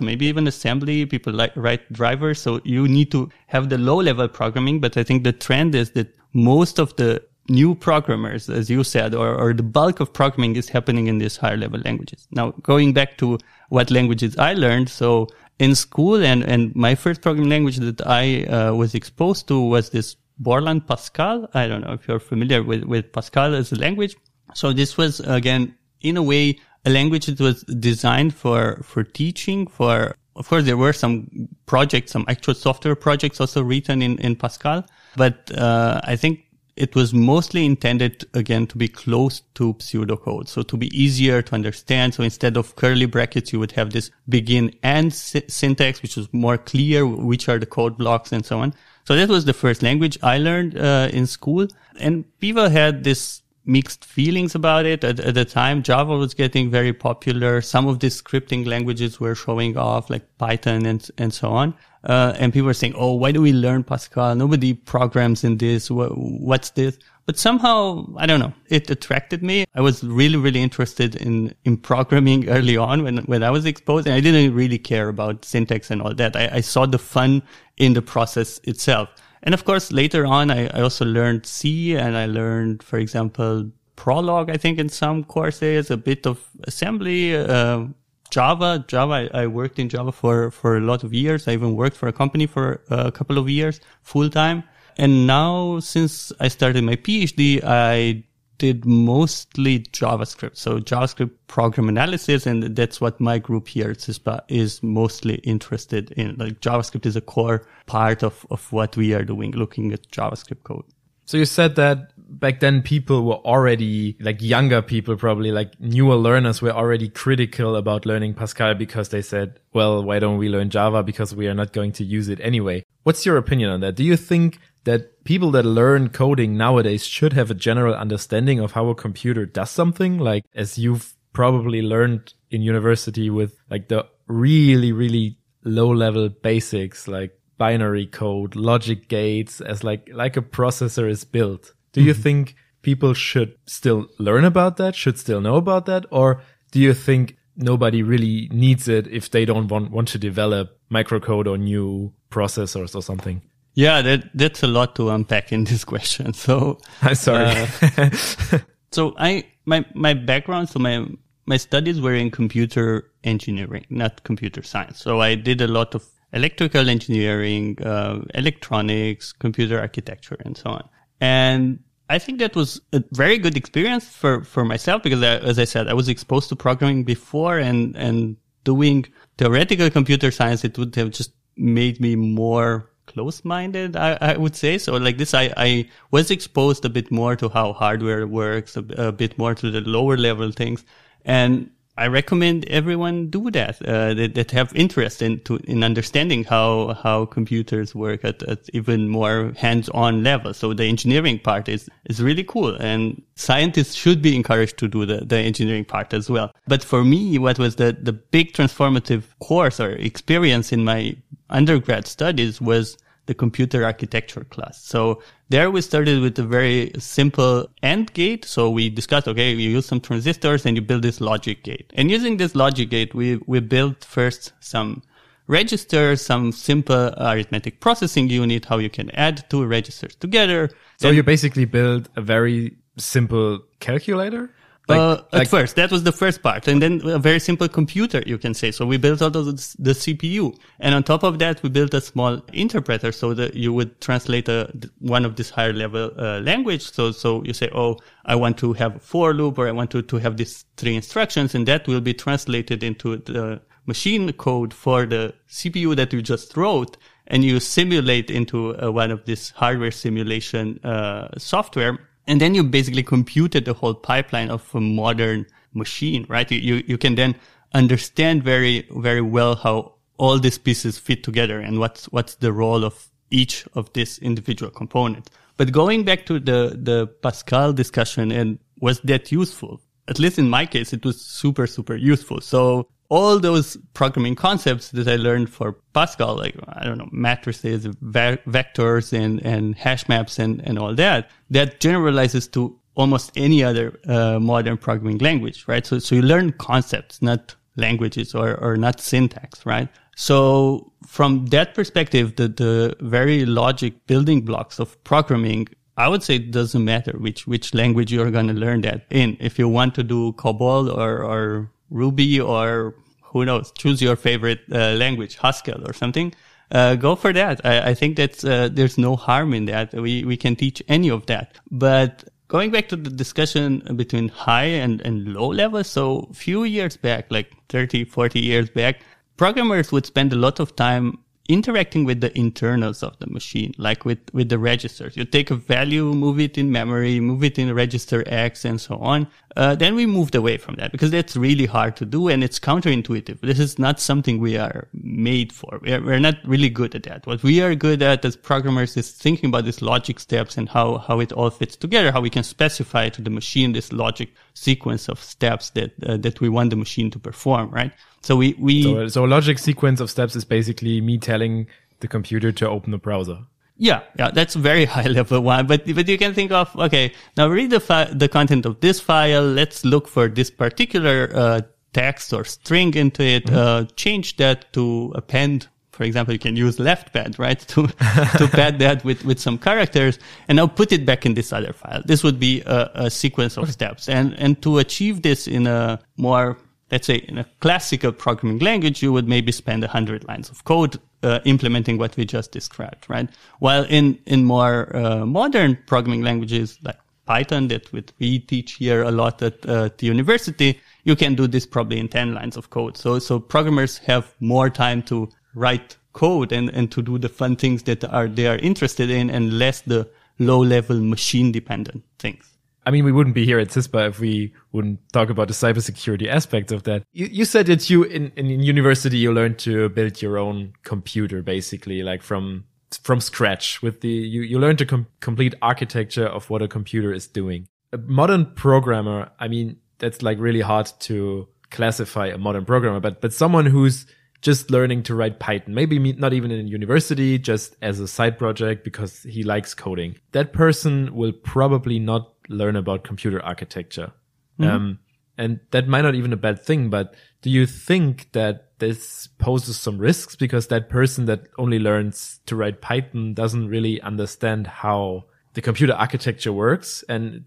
maybe 0.00 0.26
even 0.26 0.46
assembly. 0.46 1.04
People 1.04 1.34
like 1.34 1.52
write 1.54 1.92
drivers. 1.92 2.40
So 2.40 2.62
you 2.64 2.88
need 2.88 3.10
to 3.12 3.28
have 3.48 3.68
the 3.68 3.76
low 3.76 4.00
level 4.00 4.26
programming. 4.26 4.80
But 4.80 4.96
I 4.96 5.04
think 5.04 5.22
the 5.22 5.32
trend 5.32 5.74
is 5.74 5.90
that 5.90 6.16
most 6.32 6.78
of 6.78 6.96
the 6.96 7.22
new 7.50 7.74
programmers, 7.74 8.48
as 8.48 8.70
you 8.70 8.82
said, 8.82 9.14
or, 9.14 9.34
or 9.34 9.52
the 9.52 9.62
bulk 9.62 10.00
of 10.00 10.14
programming 10.14 10.56
is 10.56 10.70
happening 10.70 11.08
in 11.08 11.18
these 11.18 11.36
higher 11.36 11.58
level 11.58 11.80
languages. 11.84 12.26
Now, 12.30 12.52
going 12.62 12.94
back 12.94 13.18
to 13.18 13.38
what 13.68 13.90
languages 13.90 14.34
I 14.38 14.54
learned. 14.54 14.88
So 14.88 15.28
in 15.58 15.74
school 15.74 16.24
and, 16.24 16.42
and 16.42 16.74
my 16.74 16.94
first 16.94 17.20
programming 17.20 17.50
language 17.50 17.76
that 17.76 18.06
I 18.06 18.44
uh, 18.44 18.72
was 18.72 18.94
exposed 18.94 19.46
to 19.48 19.60
was 19.60 19.90
this 19.90 20.16
Borland 20.38 20.86
Pascal. 20.86 21.48
I 21.54 21.66
don't 21.66 21.82
know 21.82 21.92
if 21.92 22.06
you're 22.06 22.20
familiar 22.20 22.62
with, 22.62 22.84
with 22.84 23.12
Pascal 23.12 23.54
as 23.54 23.72
a 23.72 23.76
language. 23.76 24.16
So 24.54 24.72
this 24.72 24.96
was 24.96 25.20
again, 25.20 25.74
in 26.00 26.16
a 26.16 26.22
way, 26.22 26.58
a 26.84 26.90
language 26.90 27.26
that 27.26 27.40
was 27.40 27.62
designed 27.64 28.34
for, 28.34 28.80
for 28.82 29.02
teaching, 29.02 29.66
for, 29.66 30.16
of 30.36 30.48
course, 30.48 30.64
there 30.64 30.76
were 30.76 30.92
some 30.92 31.48
projects, 31.66 32.12
some 32.12 32.24
actual 32.28 32.54
software 32.54 32.94
projects 32.94 33.40
also 33.40 33.62
written 33.62 34.02
in, 34.02 34.18
in 34.18 34.36
Pascal. 34.36 34.84
But, 35.16 35.50
uh, 35.56 36.00
I 36.04 36.16
think 36.16 36.46
it 36.76 36.94
was 36.94 37.14
mostly 37.14 37.64
intended 37.64 38.26
again 38.34 38.66
to 38.66 38.76
be 38.76 38.86
close 38.86 39.40
to 39.54 39.74
pseudocode. 39.74 40.46
So 40.46 40.62
to 40.62 40.76
be 40.76 40.88
easier 40.96 41.40
to 41.40 41.54
understand. 41.54 42.14
So 42.14 42.22
instead 42.22 42.56
of 42.56 42.76
curly 42.76 43.06
brackets, 43.06 43.52
you 43.52 43.58
would 43.58 43.72
have 43.72 43.92
this 43.92 44.10
begin 44.28 44.74
and 44.82 45.12
syntax, 45.12 46.02
which 46.02 46.18
is 46.18 46.28
more 46.32 46.58
clear, 46.58 47.06
which 47.06 47.48
are 47.48 47.58
the 47.58 47.66
code 47.66 47.96
blocks 47.96 48.30
and 48.30 48.44
so 48.44 48.60
on. 48.60 48.74
So 49.06 49.14
that 49.14 49.28
was 49.28 49.44
the 49.44 49.52
first 49.52 49.82
language 49.82 50.18
I 50.22 50.38
learned 50.38 50.76
uh, 50.76 51.08
in 51.12 51.26
school. 51.26 51.68
And 52.00 52.24
people 52.40 52.68
had 52.68 53.04
this 53.04 53.42
mixed 53.64 54.04
feelings 54.04 54.54
about 54.54 54.84
it 54.84 55.04
at, 55.04 55.20
at, 55.20 55.34
the 55.34 55.44
time. 55.44 55.82
Java 55.82 56.16
was 56.16 56.34
getting 56.34 56.70
very 56.70 56.92
popular. 56.92 57.60
Some 57.60 57.86
of 57.86 58.00
these 58.00 58.20
scripting 58.20 58.66
languages 58.66 59.20
were 59.20 59.34
showing 59.34 59.76
off, 59.76 60.10
like 60.10 60.24
Python 60.38 60.86
and 60.86 61.08
and 61.18 61.32
so 61.32 61.50
on. 61.50 61.74
Uh, 62.04 62.34
and 62.38 62.52
people 62.52 62.66
were 62.66 62.74
saying, 62.74 62.94
"Oh, 62.96 63.14
why 63.14 63.32
do 63.32 63.40
we 63.42 63.52
learn 63.52 63.84
Pascal? 63.84 64.34
Nobody 64.34 64.74
programs 64.74 65.44
in 65.44 65.58
this. 65.58 65.90
What, 65.90 66.16
what's 66.16 66.70
this?" 66.70 66.98
But 67.26 67.40
somehow, 67.40 68.06
I 68.16 68.26
don't 68.26 68.38
know, 68.38 68.52
it 68.68 68.88
attracted 68.88 69.42
me. 69.42 69.64
I 69.74 69.80
was 69.80 70.04
really, 70.04 70.36
really 70.36 70.62
interested 70.62 71.16
in, 71.16 71.52
in 71.64 71.76
programming 71.76 72.48
early 72.56 72.76
on 72.76 73.02
when, 73.02 73.18
when 73.18 73.42
I 73.42 73.50
was 73.50 73.66
exposed 73.66 74.06
and 74.06 74.14
I 74.14 74.20
didn't 74.20 74.54
really 74.54 74.78
care 74.78 75.08
about 75.08 75.44
syntax 75.44 75.90
and 75.90 76.00
all 76.00 76.14
that. 76.14 76.36
I, 76.36 76.48
I 76.54 76.60
saw 76.60 76.86
the 76.86 76.98
fun 76.98 77.42
in 77.76 77.94
the 77.94 78.02
process 78.02 78.60
itself. 78.62 79.08
And 79.42 79.54
of 79.54 79.64
course, 79.64 79.90
later 79.90 80.24
on, 80.24 80.52
I, 80.52 80.68
I 80.68 80.82
also 80.82 81.04
learned 81.04 81.46
C 81.46 81.96
and 81.96 82.16
I 82.16 82.26
learned, 82.26 82.84
for 82.84 82.98
example, 82.98 83.70
Prolog, 83.96 84.48
I 84.50 84.56
think 84.56 84.78
in 84.78 84.88
some 84.88 85.24
courses, 85.24 85.90
a 85.90 85.96
bit 85.96 86.26
of 86.26 86.48
assembly, 86.64 87.34
uh, 87.34 87.86
Java. 88.30 88.84
Java, 88.86 89.28
I, 89.32 89.42
I, 89.42 89.46
worked 89.46 89.78
in 89.78 89.88
Java 89.88 90.12
for, 90.12 90.50
for 90.50 90.76
a 90.76 90.80
lot 90.80 91.04
of 91.04 91.14
years. 91.14 91.48
I 91.48 91.52
even 91.52 91.76
worked 91.76 91.96
for 91.96 92.08
a 92.08 92.12
company 92.12 92.46
for 92.46 92.82
a 92.90 93.10
couple 93.10 93.38
of 93.38 93.48
years 93.48 93.80
full 94.02 94.28
time. 94.28 94.64
And 94.96 95.26
now, 95.26 95.78
since 95.80 96.32
I 96.40 96.48
started 96.48 96.82
my 96.84 96.96
PhD, 96.96 97.62
I 97.62 98.24
did 98.58 98.84
mostly 98.84 99.80
JavaScript. 99.80 100.56
So 100.56 100.78
JavaScript 100.78 101.32
program 101.46 101.88
analysis. 101.88 102.46
And 102.46 102.74
that's 102.74 103.00
what 103.00 103.20
my 103.20 103.38
group 103.38 103.68
here 103.68 103.90
at 103.90 103.98
CISPA 103.98 104.40
is 104.48 104.82
mostly 104.82 105.36
interested 105.36 106.12
in. 106.12 106.36
Like 106.36 106.60
JavaScript 106.60 107.06
is 107.06 107.16
a 107.16 107.20
core 107.20 107.66
part 107.86 108.22
of, 108.22 108.46
of 108.50 108.72
what 108.72 108.96
we 108.96 109.14
are 109.14 109.24
doing, 109.24 109.52
looking 109.52 109.92
at 109.92 110.08
JavaScript 110.10 110.62
code. 110.64 110.84
So 111.26 111.36
you 111.36 111.44
said 111.44 111.74
that 111.74 112.12
back 112.16 112.60
then 112.60 112.82
people 112.82 113.24
were 113.24 113.44
already 113.44 114.16
like 114.20 114.40
younger 114.40 114.80
people, 114.80 115.16
probably 115.16 115.50
like 115.50 115.78
newer 115.80 116.14
learners 116.14 116.62
were 116.62 116.70
already 116.70 117.08
critical 117.08 117.74
about 117.74 118.06
learning 118.06 118.34
Pascal 118.34 118.74
because 118.74 119.08
they 119.08 119.22
said, 119.22 119.58
well, 119.72 120.04
why 120.04 120.20
don't 120.20 120.38
we 120.38 120.48
learn 120.48 120.70
Java? 120.70 121.02
Because 121.02 121.34
we 121.34 121.48
are 121.48 121.54
not 121.54 121.72
going 121.72 121.90
to 121.92 122.04
use 122.04 122.28
it 122.28 122.38
anyway. 122.40 122.84
What's 123.02 123.26
your 123.26 123.38
opinion 123.38 123.70
on 123.70 123.80
that? 123.80 123.96
Do 123.96 124.04
you 124.04 124.16
think 124.16 124.60
that 124.86 125.24
people 125.24 125.50
that 125.50 125.64
learn 125.64 126.08
coding 126.08 126.56
nowadays 126.56 127.04
should 127.04 127.32
have 127.32 127.50
a 127.50 127.54
general 127.54 127.94
understanding 127.94 128.60
of 128.60 128.72
how 128.72 128.88
a 128.88 128.94
computer 128.94 129.44
does 129.44 129.68
something, 129.68 130.16
like 130.16 130.44
as 130.54 130.78
you've 130.78 131.14
probably 131.32 131.82
learned 131.82 132.32
in 132.50 132.62
university 132.62 133.28
with 133.28 133.58
like 133.68 133.88
the 133.88 134.06
really, 134.28 134.92
really 134.92 135.38
low 135.64 135.92
level 135.92 136.28
basics, 136.28 137.08
like 137.08 137.32
binary 137.58 138.06
code, 138.06 138.54
logic 138.54 139.08
gates 139.08 139.60
as 139.60 139.82
like, 139.82 140.08
like 140.12 140.36
a 140.36 140.42
processor 140.42 141.10
is 141.10 141.24
built. 141.24 141.74
Do 141.92 142.00
you 142.00 142.12
mm 142.12 142.18
-hmm. 142.18 142.22
think 142.22 142.54
people 142.82 143.12
should 143.14 143.56
still 143.66 144.06
learn 144.18 144.44
about 144.44 144.76
that? 144.76 144.94
Should 144.94 145.18
still 145.18 145.40
know 145.40 145.56
about 145.56 145.86
that? 145.86 146.06
Or 146.10 146.40
do 146.70 146.78
you 146.78 146.94
think 146.94 147.34
nobody 147.56 148.02
really 148.02 148.48
needs 148.52 148.86
it 148.86 149.06
if 149.08 149.28
they 149.30 149.44
don't 149.44 149.68
want, 149.68 149.90
want 149.90 150.12
to 150.12 150.18
develop 150.18 150.66
microcode 150.90 151.50
or 151.50 151.58
new 151.58 152.12
processors 152.30 152.94
or 152.94 153.02
something? 153.02 153.42
Yeah, 153.76 154.00
that, 154.00 154.30
that's 154.34 154.62
a 154.62 154.66
lot 154.66 154.96
to 154.96 155.10
unpack 155.10 155.52
in 155.52 155.64
this 155.64 155.84
question. 155.92 156.32
So 156.32 156.78
I'm 157.02 157.14
sorry. 157.14 157.68
Uh, 157.96 158.10
so 158.90 159.14
I 159.18 159.44
my 159.66 159.84
my 159.94 160.14
background, 160.14 160.70
so 160.70 160.78
my 160.80 161.06
my 161.44 161.58
studies 161.58 162.00
were 162.00 162.14
in 162.14 162.30
computer 162.30 163.10
engineering, 163.22 163.86
not 163.90 164.24
computer 164.24 164.62
science. 164.62 164.98
So 164.98 165.20
I 165.20 165.34
did 165.34 165.60
a 165.60 165.68
lot 165.68 165.94
of 165.94 166.04
electrical 166.32 166.88
engineering, 166.88 167.80
uh, 167.82 168.22
electronics, 168.34 169.32
computer 169.32 169.78
architecture, 169.78 170.38
and 170.40 170.56
so 170.56 170.70
on. 170.70 170.88
And 171.20 171.80
I 172.08 172.18
think 172.18 172.38
that 172.38 172.56
was 172.56 172.80
a 172.92 173.04
very 173.12 173.38
good 173.38 173.56
experience 173.56 174.08
for, 174.08 174.42
for 174.44 174.64
myself 174.64 175.02
because 175.02 175.22
I, 175.22 175.36
as 175.36 175.58
I 175.58 175.64
said, 175.64 175.88
I 175.88 175.94
was 175.94 176.08
exposed 176.08 176.48
to 176.48 176.56
programming 176.56 177.04
before 177.04 177.58
and, 177.58 177.96
and 177.96 178.36
doing 178.64 179.06
theoretical 179.38 179.90
computer 179.90 180.30
science. 180.30 180.64
It 180.64 180.78
would 180.78 180.94
have 180.96 181.10
just 181.10 181.32
made 181.56 182.00
me 182.00 182.16
more 182.16 182.90
close-minded, 183.06 183.96
I, 183.96 184.18
I, 184.20 184.36
would 184.36 184.56
say. 184.56 184.78
So 184.78 184.96
like 184.96 185.18
this, 185.18 185.34
I, 185.34 185.52
I 185.56 185.88
was 186.10 186.30
exposed 186.30 186.84
a 186.84 186.88
bit 186.88 187.10
more 187.10 187.36
to 187.36 187.48
how 187.48 187.72
hardware 187.72 188.26
works, 188.26 188.76
a, 188.76 188.84
a 188.96 189.12
bit 189.12 189.38
more 189.38 189.54
to 189.54 189.70
the 189.70 189.80
lower 189.80 190.16
level 190.16 190.50
things. 190.52 190.84
And 191.24 191.70
I 191.98 192.08
recommend 192.08 192.66
everyone 192.66 193.30
do 193.30 193.50
that, 193.52 193.80
uh, 193.86 194.12
that, 194.12 194.34
that 194.34 194.50
have 194.50 194.70
interest 194.74 195.22
in 195.22 195.40
to, 195.44 195.56
in 195.64 195.82
understanding 195.82 196.44
how 196.44 196.92
how 197.02 197.24
computers 197.24 197.94
work 197.94 198.22
at, 198.22 198.42
at 198.42 198.68
even 198.74 199.08
more 199.08 199.54
hands-on 199.56 200.22
level. 200.22 200.52
So 200.52 200.74
the 200.74 200.84
engineering 200.84 201.38
part 201.38 201.70
is 201.70 201.88
is 202.04 202.22
really 202.22 202.44
cool, 202.44 202.74
and 202.74 203.22
scientists 203.36 203.94
should 203.94 204.20
be 204.20 204.36
encouraged 204.36 204.76
to 204.78 204.88
do 204.88 205.06
the, 205.06 205.24
the 205.24 205.38
engineering 205.38 205.86
part 205.86 206.12
as 206.12 206.28
well. 206.28 206.52
But 206.68 206.84
for 206.84 207.02
me, 207.02 207.38
what 207.38 207.58
was 207.58 207.76
the 207.76 207.96
the 207.98 208.12
big 208.12 208.52
transformative 208.52 209.22
course 209.40 209.80
or 209.80 209.92
experience 209.92 210.72
in 210.72 210.84
my 210.84 211.16
undergrad 211.50 212.06
studies 212.06 212.60
was 212.60 212.96
the 213.26 213.34
computer 213.34 213.84
architecture 213.84 214.44
class. 214.44 214.82
So 214.82 215.20
there 215.48 215.70
we 215.70 215.80
started 215.80 216.20
with 216.20 216.38
a 216.38 216.44
very 216.44 216.92
simple 216.98 217.68
AND 217.82 218.12
gate. 218.14 218.44
So 218.44 218.70
we 218.70 218.88
discussed, 218.88 219.28
okay, 219.28 219.52
you 219.52 219.70
use 219.70 219.86
some 219.86 220.00
transistors 220.00 220.64
and 220.64 220.76
you 220.76 220.82
build 220.82 221.02
this 221.02 221.20
logic 221.20 221.64
gate. 221.64 221.92
And 221.96 222.10
using 222.10 222.36
this 222.36 222.54
logic 222.54 222.90
gate, 222.90 223.14
we, 223.14 223.40
we 223.46 223.60
built 223.60 224.04
first 224.04 224.52
some 224.60 225.02
registers, 225.48 226.22
some 226.22 226.52
simple 226.52 227.12
arithmetic 227.18 227.80
processing 227.80 228.28
unit, 228.28 228.64
how 228.64 228.78
you 228.78 228.90
can 228.90 229.10
add 229.10 229.48
two 229.50 229.64
registers 229.64 230.14
together. 230.14 230.68
So 230.98 231.08
then, 231.08 231.16
you 231.16 231.22
basically 231.22 231.64
build 231.64 232.08
a 232.16 232.20
very 232.20 232.76
simple 232.96 233.60
calculator? 233.80 234.50
Like, 234.88 234.98
uh, 234.98 235.22
at 235.32 235.38
like, 235.38 235.48
first, 235.48 235.74
that 235.76 235.90
was 235.90 236.04
the 236.04 236.12
first 236.12 236.42
part. 236.42 236.68
And 236.68 236.80
then 236.80 237.00
a 237.04 237.18
very 237.18 237.40
simple 237.40 237.68
computer, 237.68 238.22
you 238.24 238.38
can 238.38 238.54
say. 238.54 238.70
So 238.70 238.86
we 238.86 238.98
built 238.98 239.20
out 239.20 239.34
of 239.34 239.46
the 239.46 239.92
CPU. 239.92 240.56
And 240.78 240.94
on 240.94 241.02
top 241.02 241.24
of 241.24 241.40
that, 241.40 241.60
we 241.64 241.70
built 241.70 241.92
a 241.92 242.00
small 242.00 242.40
interpreter 242.52 243.10
so 243.10 243.34
that 243.34 243.54
you 243.54 243.72
would 243.72 244.00
translate 244.00 244.48
a, 244.48 244.70
one 245.00 245.24
of 245.24 245.34
this 245.34 245.50
higher 245.50 245.72
level 245.72 246.12
uh, 246.16 246.38
language. 246.40 246.92
So, 246.92 247.10
so 247.10 247.42
you 247.44 247.52
say, 247.52 247.68
oh, 247.74 247.98
I 248.26 248.36
want 248.36 248.58
to 248.58 248.74
have 248.74 248.96
a 248.96 248.98
for 249.00 249.34
loop 249.34 249.58
or 249.58 249.66
I 249.66 249.72
want 249.72 249.90
to, 249.90 250.02
to 250.02 250.16
have 250.18 250.36
these 250.36 250.64
three 250.76 250.94
instructions 250.94 251.56
and 251.56 251.66
that 251.66 251.88
will 251.88 252.00
be 252.00 252.14
translated 252.14 252.84
into 252.84 253.16
the 253.16 253.60
machine 253.86 254.32
code 254.34 254.72
for 254.72 255.04
the 255.04 255.34
CPU 255.48 255.96
that 255.96 256.12
you 256.12 256.22
just 256.22 256.56
wrote. 256.56 256.96
And 257.28 257.42
you 257.42 257.58
simulate 257.58 258.30
into 258.30 258.80
uh, 258.80 258.92
one 258.92 259.10
of 259.10 259.24
this 259.24 259.50
hardware 259.50 259.90
simulation 259.90 260.78
uh, 260.84 261.36
software 261.38 261.98
and 262.26 262.40
then 262.40 262.54
you 262.54 262.64
basically 262.64 263.02
computed 263.02 263.64
the 263.64 263.72
whole 263.72 263.94
pipeline 263.94 264.50
of 264.50 264.74
a 264.74 264.80
modern 264.80 265.46
machine, 265.74 266.26
right? 266.28 266.50
You, 266.50 266.82
you 266.86 266.98
can 266.98 267.14
then 267.14 267.36
understand 267.72 268.42
very, 268.42 268.88
very 268.90 269.20
well 269.20 269.54
how 269.54 269.94
all 270.18 270.38
these 270.38 270.58
pieces 270.58 270.98
fit 270.98 271.22
together 271.22 271.60
and 271.60 271.78
what's, 271.78 272.06
what's 272.06 272.36
the 272.36 272.52
role 272.52 272.84
of 272.84 273.08
each 273.30 273.66
of 273.74 273.92
these 273.92 274.18
individual 274.18 274.70
components. 274.70 275.30
But 275.56 275.72
going 275.72 276.04
back 276.04 276.26
to 276.26 276.38
the, 276.38 276.78
the 276.80 277.06
Pascal 277.22 277.72
discussion 277.72 278.32
and 278.32 278.58
was 278.80 279.00
that 279.00 279.32
useful? 279.32 279.80
At 280.08 280.18
least 280.18 280.38
in 280.38 280.48
my 280.48 280.66
case, 280.66 280.92
it 280.92 281.04
was 281.04 281.20
super, 281.20 281.66
super 281.66 281.96
useful. 281.96 282.40
So 282.40 282.88
all 283.08 283.38
those 283.38 283.76
programming 283.94 284.34
concepts 284.34 284.90
that 284.90 285.08
I 285.08 285.16
learned 285.16 285.50
for 285.50 285.76
Pascal, 285.92 286.36
like, 286.36 286.56
I 286.68 286.84
don't 286.84 286.98
know, 286.98 287.08
matrices, 287.12 287.86
ve- 287.86 288.38
vectors 288.46 289.12
and, 289.12 289.44
and 289.44 289.76
hash 289.76 290.08
maps 290.08 290.38
and, 290.38 290.60
and 290.66 290.78
all 290.78 290.94
that, 290.94 291.30
that 291.50 291.80
generalizes 291.80 292.48
to 292.48 292.78
almost 292.94 293.30
any 293.36 293.62
other 293.62 294.00
uh, 294.08 294.38
modern 294.40 294.76
programming 294.76 295.18
language, 295.18 295.64
right? 295.68 295.86
So, 295.86 295.98
so 295.98 296.14
you 296.14 296.22
learn 296.22 296.52
concepts, 296.52 297.20
not 297.22 297.54
languages 297.76 298.34
or, 298.34 298.56
or 298.56 298.76
not 298.76 299.00
syntax, 299.00 299.64
right? 299.66 299.88
So 300.16 300.92
from 301.06 301.46
that 301.46 301.74
perspective, 301.74 302.36
the, 302.36 302.48
the 302.48 302.96
very 303.00 303.44
logic 303.44 304.06
building 304.06 304.40
blocks 304.42 304.78
of 304.78 305.02
programming 305.04 305.68
I 305.98 306.08
would 306.08 306.22
say 306.22 306.36
it 306.36 306.50
doesn't 306.50 306.84
matter 306.84 307.12
which 307.18 307.46
which 307.46 307.72
language 307.72 308.12
you're 308.12 308.30
going 308.30 308.48
to 308.48 308.52
learn 308.52 308.82
that 308.82 309.06
in. 309.10 309.36
If 309.40 309.58
you 309.58 309.66
want 309.66 309.94
to 309.94 310.02
do 310.02 310.32
COBOL 310.34 310.94
or, 310.94 311.22
or 311.22 311.70
Ruby 311.90 312.40
or 312.40 312.94
who 313.22 313.44
knows, 313.44 313.72
choose 313.72 314.00
your 314.00 314.16
favorite 314.16 314.60
uh, 314.72 314.92
language, 314.92 315.36
Haskell 315.36 315.88
or 315.88 315.92
something. 315.92 316.32
Uh, 316.70 316.96
go 316.96 317.14
for 317.14 317.32
that. 317.32 317.64
I, 317.64 317.90
I 317.90 317.94
think 317.94 318.16
that 318.16 318.44
uh, 318.44 318.68
there's 318.68 318.98
no 318.98 319.14
harm 319.14 319.54
in 319.54 319.66
that. 319.66 319.92
We 319.92 320.24
we 320.24 320.36
can 320.36 320.56
teach 320.56 320.82
any 320.88 321.10
of 321.10 321.26
that. 321.26 321.56
But 321.70 322.24
going 322.48 322.70
back 322.70 322.88
to 322.88 322.96
the 322.96 323.10
discussion 323.10 323.82
between 323.96 324.28
high 324.28 324.64
and, 324.64 325.00
and 325.02 325.32
low 325.32 325.48
level, 325.48 325.84
so 325.84 326.28
few 326.32 326.64
years 326.64 326.96
back, 326.96 327.26
like 327.30 327.52
30, 327.68 328.04
40 328.04 328.40
years 328.40 328.70
back, 328.70 329.00
programmers 329.36 329.92
would 329.92 330.06
spend 330.06 330.32
a 330.32 330.36
lot 330.36 330.60
of 330.60 330.74
time 330.76 331.18
interacting 331.48 332.04
with 332.04 332.20
the 332.20 332.36
internals 332.36 333.02
of 333.02 333.18
the 333.18 333.26
machine, 333.26 333.74
like 333.78 334.04
with, 334.04 334.18
with 334.32 334.48
the 334.48 334.58
registers. 334.58 335.16
You 335.16 335.24
take 335.24 335.50
a 335.50 335.54
value, 335.54 336.12
move 336.12 336.40
it 336.40 336.58
in 336.58 336.70
memory, 336.70 337.20
move 337.20 337.44
it 337.44 337.58
in 337.58 337.72
register 337.74 338.24
X 338.26 338.64
and 338.64 338.80
so 338.80 338.96
on. 338.96 339.26
Uh, 339.56 339.74
then 339.74 339.94
we 339.94 340.04
moved 340.04 340.34
away 340.34 340.58
from 340.58 340.74
that 340.74 340.92
because 340.92 341.10
that's 341.10 341.34
really 341.36 341.64
hard 341.64 341.96
to 341.96 342.04
do 342.04 342.28
and 342.28 342.44
it's 342.44 342.58
counterintuitive. 342.58 343.40
This 343.40 343.58
is 343.58 343.78
not 343.78 344.00
something 344.00 344.38
we 344.38 344.56
are 344.58 344.88
made 344.92 345.52
for. 345.52 345.80
We're, 345.82 346.02
we're 346.04 346.18
not 346.18 346.36
really 346.44 346.68
good 346.68 346.94
at 346.94 347.04
that. 347.04 347.26
What 347.26 347.42
we 347.42 347.62
are 347.62 347.74
good 347.74 348.02
at 348.02 348.24
as 348.24 348.36
programmers 348.36 348.96
is 348.96 349.10
thinking 349.10 349.48
about 349.48 349.64
these 349.64 349.80
logic 349.80 350.20
steps 350.20 350.58
and 350.58 350.68
how, 350.68 350.98
how 350.98 351.20
it 351.20 351.32
all 351.32 351.50
fits 351.50 351.76
together, 351.76 352.12
how 352.12 352.20
we 352.20 352.30
can 352.30 352.42
specify 352.42 353.08
to 353.08 353.22
the 353.22 353.30
machine 353.30 353.72
this 353.72 353.92
logic 353.92 354.30
sequence 354.54 355.08
of 355.08 355.22
steps 355.22 355.70
that, 355.70 355.92
uh, 356.04 356.16
that 356.18 356.40
we 356.40 356.48
want 356.48 356.70
the 356.70 356.76
machine 356.76 357.10
to 357.10 357.18
perform, 357.18 357.70
right? 357.70 357.92
So 358.22 358.36
we, 358.36 358.54
we, 358.58 358.82
so, 358.82 359.08
so 359.08 359.24
a 359.24 359.28
logic 359.28 359.58
sequence 359.58 360.00
of 360.00 360.10
steps 360.10 360.34
is 360.34 360.44
basically 360.44 361.00
me 361.00 361.18
telling 361.18 361.66
the 362.00 362.08
computer 362.08 362.52
to 362.52 362.68
open 362.68 362.90
the 362.90 362.98
browser. 362.98 363.38
Yeah, 363.78 364.02
yeah, 364.18 364.30
that's 364.30 364.56
a 364.56 364.58
very 364.58 364.84
high 364.96 365.06
level 365.06 365.40
one. 365.40 365.66
But 365.66 365.84
but 365.94 366.08
you 366.08 366.18
can 366.18 366.34
think 366.34 366.50
of 366.50 366.74
okay, 366.76 367.12
now 367.36 367.48
read 367.48 367.70
the 367.70 367.80
fi- 367.80 368.12
the 368.12 368.28
content 368.28 368.66
of 368.66 368.80
this 368.80 369.00
file. 369.00 369.44
Let's 369.44 369.84
look 369.84 370.08
for 370.08 370.28
this 370.28 370.50
particular 370.50 371.30
uh, 371.34 371.60
text 371.92 372.32
or 372.32 372.44
string 372.44 372.94
into 372.94 373.22
it. 373.22 373.46
Mm-hmm. 373.46 373.56
Uh, 373.56 373.84
change 373.96 374.36
that 374.36 374.72
to 374.72 375.12
append. 375.14 375.68
For 375.92 376.04
example, 376.04 376.34
you 376.34 376.38
can 376.38 376.56
use 376.56 376.78
left 376.78 377.14
pad, 377.14 377.38
right, 377.38 377.58
to 377.68 377.86
to 377.86 378.48
pad 378.52 378.78
that 378.80 379.04
with 379.04 379.24
with 379.24 379.38
some 379.38 379.58
characters, 379.58 380.18
and 380.48 380.56
now 380.56 380.66
put 380.66 380.92
it 380.92 381.04
back 381.04 381.26
in 381.26 381.34
this 381.34 381.52
other 381.52 381.72
file. 381.72 382.02
This 382.04 382.22
would 382.22 382.38
be 382.38 382.62
a, 382.62 382.90
a 382.94 383.10
sequence 383.10 383.56
of 383.56 383.64
okay. 383.64 383.72
steps, 383.72 384.08
and 384.08 384.34
and 384.38 384.60
to 384.62 384.78
achieve 384.78 385.22
this 385.22 385.46
in 385.46 385.66
a 385.66 385.98
more 386.16 386.58
let's 386.90 387.06
say 387.06 387.16
in 387.16 387.38
a 387.38 387.44
classical 387.60 388.12
programming 388.12 388.58
language, 388.60 389.02
you 389.02 389.12
would 389.12 389.28
maybe 389.28 389.52
spend 389.52 389.84
a 389.84 389.88
hundred 389.88 390.24
lines 390.28 390.50
of 390.50 390.64
code 390.64 391.00
uh, 391.22 391.40
implementing 391.44 391.98
what 391.98 392.16
we 392.16 392.24
just 392.24 392.52
described, 392.52 393.06
right? 393.08 393.28
While 393.58 393.84
in 393.84 394.18
in 394.26 394.44
more 394.44 394.94
uh, 394.96 395.26
modern 395.26 395.78
programming 395.86 396.22
languages 396.22 396.78
like 396.82 396.98
Python, 397.26 397.68
that 397.68 397.90
we 397.92 398.38
teach 398.38 398.74
here 398.74 399.02
a 399.02 399.10
lot 399.10 399.42
at 399.42 399.66
uh, 399.66 399.90
the 399.98 400.06
university, 400.06 400.80
you 401.02 401.16
can 401.16 401.34
do 401.34 401.48
this 401.48 401.66
probably 401.66 401.98
in 401.98 402.08
ten 402.08 402.34
lines 402.34 402.56
of 402.56 402.70
code. 402.70 402.96
So 402.96 403.18
so 403.18 403.40
programmers 403.40 403.98
have 403.98 404.34
more 404.40 404.70
time 404.70 405.02
to 405.04 405.28
write 405.54 405.96
code 406.12 406.52
and 406.52 406.70
and 406.70 406.90
to 406.92 407.02
do 407.02 407.18
the 407.18 407.28
fun 407.28 407.56
things 407.56 407.82
that 407.82 408.04
are 408.04 408.28
they 408.28 408.46
are 408.46 408.58
interested 408.58 409.10
in, 409.10 409.30
and 409.30 409.58
less 409.58 409.80
the 409.80 410.08
low 410.38 410.60
level 410.60 411.00
machine 411.00 411.50
dependent 411.50 412.04
things. 412.18 412.55
I 412.86 412.92
mean, 412.92 413.04
we 413.04 413.10
wouldn't 413.10 413.34
be 413.34 413.44
here 413.44 413.58
at 413.58 413.68
CISPA 413.68 414.08
if 414.08 414.20
we 414.20 414.54
wouldn't 414.70 415.00
talk 415.12 415.28
about 415.28 415.48
the 415.48 415.54
cybersecurity 415.54 416.28
aspects 416.28 416.70
of 416.70 416.84
that. 416.84 417.02
You, 417.12 417.26
you 417.26 417.44
said 417.44 417.66
that 417.66 417.90
you 417.90 418.04
in, 418.04 418.30
in 418.36 418.48
university 418.48 419.18
you 419.18 419.32
learned 419.32 419.58
to 419.60 419.88
build 419.88 420.22
your 420.22 420.38
own 420.38 420.72
computer, 420.84 421.42
basically, 421.42 422.04
like 422.04 422.22
from 422.22 422.64
from 423.02 423.20
scratch. 423.20 423.82
With 423.82 424.02
the 424.02 424.08
you 424.08 424.42
you 424.42 424.60
learned 424.60 424.78
the 424.78 424.86
com 424.86 425.08
complete 425.20 425.54
architecture 425.60 426.26
of 426.26 426.48
what 426.48 426.62
a 426.62 426.68
computer 426.68 427.12
is 427.12 427.26
doing. 427.26 427.66
A 427.92 427.98
modern 427.98 428.46
programmer, 428.54 429.30
I 429.40 429.48
mean, 429.48 429.78
that's 429.98 430.22
like 430.22 430.38
really 430.38 430.60
hard 430.60 430.90
to 431.00 431.48
classify 431.70 432.28
a 432.28 432.38
modern 432.38 432.64
programmer, 432.64 433.00
but 433.00 433.20
but 433.20 433.32
someone 433.32 433.66
who's 433.66 434.06
just 434.42 434.70
learning 434.70 435.02
to 435.02 435.14
write 435.14 435.40
Python, 435.40 435.74
maybe 435.74 435.98
not 436.12 436.32
even 436.32 436.50
in 436.50 436.68
university, 436.68 437.38
just 437.38 437.76
as 437.82 438.00
a 438.00 438.06
side 438.06 438.38
project 438.38 438.84
because 438.84 439.22
he 439.22 439.42
likes 439.42 439.74
coding. 439.74 440.16
That 440.32 440.52
person 440.52 441.14
will 441.14 441.32
probably 441.32 441.98
not 441.98 442.35
learn 442.48 442.76
about 442.76 443.04
computer 443.04 443.42
architecture. 443.42 444.12
Mm-hmm. 444.58 444.70
Um, 444.70 444.98
and 445.38 445.60
that 445.70 445.86
might 445.86 446.02
not 446.02 446.14
even 446.14 446.32
a 446.32 446.36
bad 446.36 446.62
thing, 446.62 446.88
but 446.88 447.14
do 447.42 447.50
you 447.50 447.66
think 447.66 448.32
that 448.32 448.78
this 448.78 449.28
poses 449.38 449.76
some 449.78 449.98
risks 449.98 450.36
because 450.36 450.68
that 450.68 450.88
person 450.88 451.26
that 451.26 451.44
only 451.58 451.78
learns 451.78 452.40
to 452.46 452.56
write 452.56 452.80
Python 452.80 453.34
doesn't 453.34 453.68
really 453.68 454.00
understand 454.00 454.66
how 454.66 455.24
the 455.54 455.62
computer 455.62 455.94
architecture 455.94 456.52
works 456.52 457.04
and 457.08 457.44